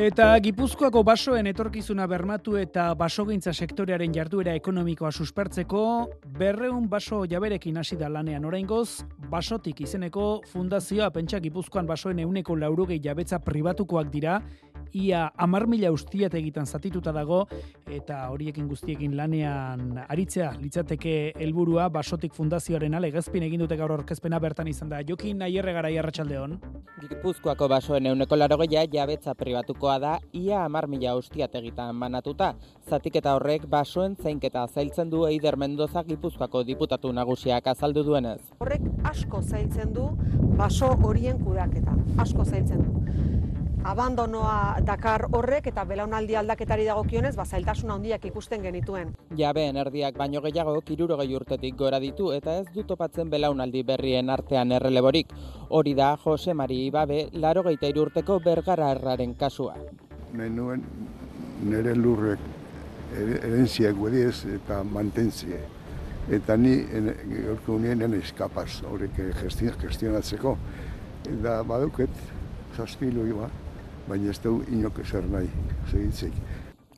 Eta 0.00 0.30
Gipuzkoako 0.40 1.02
basoen 1.04 1.44
etorkizuna 1.50 2.06
bermatu 2.08 2.54
eta 2.56 2.86
basogintza 2.96 3.52
sektorearen 3.52 4.14
jarduera 4.16 4.54
ekonomikoa 4.56 5.10
suspertzeko 5.12 5.82
berreun 6.38 6.86
baso 6.88 7.18
jaberekin 7.28 7.76
hasi 7.76 7.98
da 8.00 8.08
lanean. 8.08 8.46
Oraingoz, 8.48 9.02
basotik 9.28 9.82
izeneko 9.84 10.40
fundazioa 10.54 11.10
pentsa 11.12 11.42
Gipuzkoan 11.44 11.90
basoen 11.90 12.22
euneko 12.24 12.56
laurogei 12.56 12.96
jabetza 13.04 13.42
pribatukoak 13.44 14.08
dira, 14.14 14.38
ia 14.92 15.30
amar 15.36 15.66
mila 15.66 15.90
ustiat 15.92 16.34
egiten 16.34 16.66
zatituta 16.66 17.12
dago, 17.12 17.46
eta 17.90 18.22
horiekin 18.30 18.68
guztiekin 18.68 19.16
lanean 19.16 20.00
aritzea 20.08 20.52
litzateke 20.60 21.32
helburua 21.38 21.88
basotik 21.92 22.34
fundazioaren 22.34 22.94
alegazpin 22.94 23.44
egin 23.46 23.64
dute 23.64 23.76
gaur 23.76 23.92
orkezpena 23.92 24.40
bertan 24.40 24.68
izan 24.68 24.90
da. 24.90 25.02
Jokin 25.06 25.38
nahi 25.38 25.58
erregara 25.58 25.90
jarratxaldeon. 25.94 26.58
Gipuzkoako 27.00 27.68
basoen 27.68 28.06
euneko 28.10 28.36
larogeia 28.36 28.84
jabetza 28.92 29.34
pribatukoa 29.34 29.98
da 29.98 30.12
ia 30.32 30.64
amar 30.64 30.86
mila 30.88 31.16
ustiat 31.16 31.54
egiten 31.60 31.94
manatuta. 31.96 32.54
Zatik 32.88 33.16
eta 33.22 33.34
horrek 33.38 33.66
basoen 33.70 34.16
zeinketa 34.16 34.66
zailtzen 34.68 35.10
du 35.10 35.24
Eider 35.26 35.56
Mendoza 35.56 36.04
Gipuzkoako 36.04 36.64
diputatu 36.64 37.12
nagusiak 37.12 37.66
azaldu 37.72 38.04
duenez. 38.04 38.40
Horrek 38.60 38.82
asko 39.10 39.42
zailtzen 39.42 39.94
du 39.94 40.10
baso 40.58 40.94
horien 41.02 41.38
kudaketa. 41.40 41.96
Asko 42.18 42.44
zailtzen 42.44 42.84
du 42.84 43.39
abandonoa 43.84 44.80
dakar 44.84 45.24
horrek 45.32 45.70
eta 45.70 45.84
belaunaldi 45.88 46.36
aldaketari 46.36 46.84
dagokionez 46.84 47.32
ba 47.36 47.44
zailtasun 47.44 47.90
handiak 47.90 48.24
ikusten 48.28 48.62
genituen. 48.62 49.14
Jabeen 49.36 49.76
erdiak 49.76 50.18
baino 50.18 50.42
gehiago 50.44 50.74
60 50.80 51.36
urtetik 51.36 51.76
gora 51.76 52.00
ditu 52.00 52.32
eta 52.32 52.58
ez 52.60 52.66
du 52.74 52.84
topatzen 52.84 53.30
belaunaldi 53.30 53.82
berrien 53.82 54.30
artean 54.30 54.72
erreleborik. 54.72 55.32
Hori 55.68 55.94
da 55.94 56.16
Jose 56.16 56.54
Mari 56.54 56.86
Ibabe 56.86 57.28
83 57.32 58.00
urteko 58.00 58.40
bergara 58.44 58.90
erraren 58.92 59.34
kasua. 59.34 59.76
Menuen 60.32 60.84
nere 61.62 61.94
lurrek 61.94 62.38
herentziak 63.16 63.96
guediez 63.96 64.44
eta 64.46 64.84
mantentzie. 64.84 65.60
Eta 66.30 66.56
ni 66.56 66.76
gaurko 66.84 67.74
unien 67.74 68.14
eskapaz 68.14 68.82
horrek 68.84 69.16
gestionatzeko. 69.80 70.56
Eta 71.30 71.62
baduket, 71.68 72.10
zazpilu 72.76 73.26
iba, 73.26 73.48
baina 74.10 74.34
ez 74.34 74.40
du 74.42 74.58
inok 74.72 74.98
eser 75.04 75.26
nahi, 75.30 75.48
segitzik. 75.90 76.34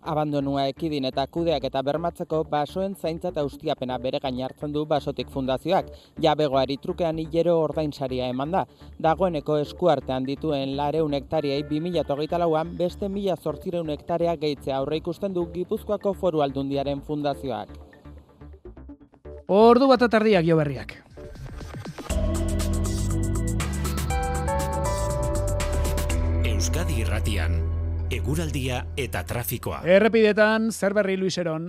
Abandonua 0.02 0.64
ekidin 0.66 1.04
eta 1.06 1.28
kudeak 1.30 1.62
eta 1.68 1.80
bermatzeko 1.86 2.40
basoen 2.50 2.96
zaintza 2.98 3.30
eta 3.30 3.44
ustiapena 3.46 3.98
bere 4.02 4.18
gain 4.24 4.40
hartzen 4.42 4.72
du 4.74 4.82
basotik 4.92 5.28
fundazioak. 5.30 5.92
Jabegoari 6.24 6.76
trukean 6.82 7.20
hilero 7.22 7.54
ordainsaria 7.62 8.26
eman 8.32 8.50
da. 8.50 8.64
Dagoeneko 8.98 9.60
eskuartean 9.62 10.26
dituen 10.26 10.74
lareun 10.80 11.14
hektariai 11.14 11.62
2008 11.70 12.42
lauan 12.42 12.74
beste 12.80 13.08
mila 13.08 13.36
zortzireun 13.36 13.94
hektarea 13.94 14.34
gehitzea 14.34 14.80
aurre 14.80 14.98
ikusten 14.98 15.38
du 15.38 15.46
Gipuzkoako 15.54 16.14
foru 16.18 16.42
aldundiaren 16.42 17.06
fundazioak. 17.06 17.70
Ordu 19.46 19.86
bat 19.86 20.02
atardiak 20.02 20.44
jo 20.50 20.58
berriak. 20.58 20.98
Euskadi 26.62 27.00
Irratian, 27.02 27.56
eguraldia 28.14 28.76
eta 28.94 29.24
trafikoa. 29.26 29.80
Errepidetan, 29.82 30.68
zer 30.70 30.94
berri 30.94 31.16
Luiseron? 31.18 31.64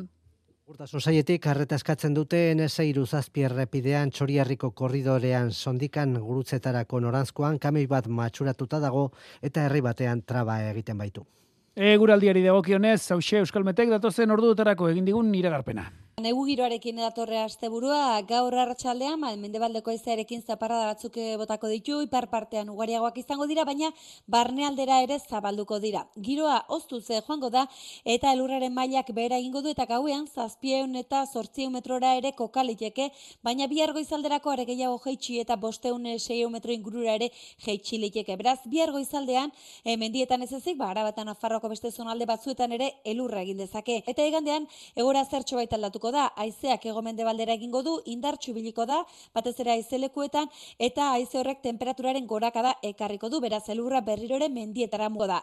Urta 0.69 0.85
sosaietik 0.85 1.47
harreta 1.49 1.79
eskatzen 1.81 2.13
dute 2.13 2.43
NS 2.53 2.85
iruzazpi 2.91 3.47
errepidean 3.47 4.13
txoriarriko 4.13 4.69
korridorean 4.77 5.49
sondikan 5.49 6.13
gurutzetarako 6.21 7.01
norantzkoan 7.07 7.57
kamei 7.57 7.87
bat 7.89 8.05
matxuratuta 8.05 8.77
dago 8.85 9.07
eta 9.41 9.65
herri 9.65 9.81
batean 9.81 10.21
traba 10.21 10.59
egiten 10.69 11.01
baitu. 11.01 11.25
Eguraldiari 11.73 12.45
dagokionez, 12.45 13.01
hause 13.17 13.41
Euskalmetek 13.41 13.89
datozen 13.97 14.37
orduetarako 14.37 14.93
egin 14.93 15.09
digun 15.09 15.33
iragarpena. 15.33 15.89
Negu 16.21 16.43
giroarekin 16.45 16.99
datorre 17.01 17.39
asteburua 17.41 18.21
gaur 18.29 18.53
arratsaldean 18.53 19.17
mal 19.19 19.37
mendebaldeko 19.41 19.89
haizearekin 19.89 20.43
zaparrada 20.45 20.85
batzuk 20.91 21.15
eh, 21.17 21.37
botako 21.41 21.71
ditu 21.71 21.95
ipar 22.05 22.27
partean 22.29 22.69
ugariagoak 22.69 23.17
izango 23.17 23.47
dira 23.49 23.63
baina 23.65 23.89
barnealdera 24.27 24.99
ere 25.01 25.17
zabalduko 25.17 25.79
dira. 25.81 26.03
Giroa 26.27 26.59
oztu 26.69 26.99
ze 27.01 27.19
joango 27.25 27.49
da 27.49 27.63
eta 28.05 28.31
elurraren 28.31 28.73
mailak 28.75 29.09
behera 29.09 29.39
egingo 29.41 29.63
du 29.63 29.71
eta 29.73 29.87
gauean 29.89 30.27
700 30.27 30.99
eta 30.99 31.23
800 31.25 31.71
metrora 31.71 32.13
ere 32.15 32.31
kokaliteke 32.33 33.09
baina 33.41 33.65
bihar 33.65 33.91
goizalderako 33.97 34.51
are 34.51 34.67
gehiago 34.69 35.01
jaitsi 35.07 35.39
eta 35.39 35.57
500 35.57 36.49
metro 36.51 36.71
ingurura 36.71 37.15
ere 37.15 37.31
jaitsi 37.65 37.97
liteke. 37.97 38.37
Beraz 38.37 38.59
bihar 38.67 38.91
goizaldean 38.91 39.51
e, 39.83 39.97
mendietan 39.97 40.43
ez 40.43 40.53
ezik 40.53 40.77
ba 40.77 40.91
arabatan 40.91 41.33
afarroko 41.33 41.73
beste 41.73 41.89
zonalde 41.89 42.29
batzuetan 42.29 42.71
ere 42.71 42.93
elurra 43.03 43.41
egin 43.41 43.57
dezake. 43.57 44.03
Eta 44.05 44.29
igandean 44.29 44.69
egora 44.95 45.25
zertxo 45.25 45.57
baita 45.57 45.81
aldatu 46.03 46.11
da, 46.11 46.31
haizeak 46.35 46.85
egomende 46.85 47.23
baldera 47.23 47.53
egingo 47.53 47.81
du, 47.81 48.01
indartxu 48.05 48.53
biliko 48.53 48.85
da, 48.85 49.05
batez 49.33 49.55
ere 49.59 49.71
haizelekuetan, 49.71 50.49
eta 50.79 51.13
haize 51.13 51.37
horrek 51.39 51.61
temperaturaren 51.61 52.27
gorakada 52.27 52.75
ekarriko 52.83 53.29
du, 53.29 53.39
beraz 53.39 53.69
elurra 53.69 54.01
berrirore 54.01 54.49
mendietara 54.49 55.09
mugo 55.09 55.27
da. 55.27 55.41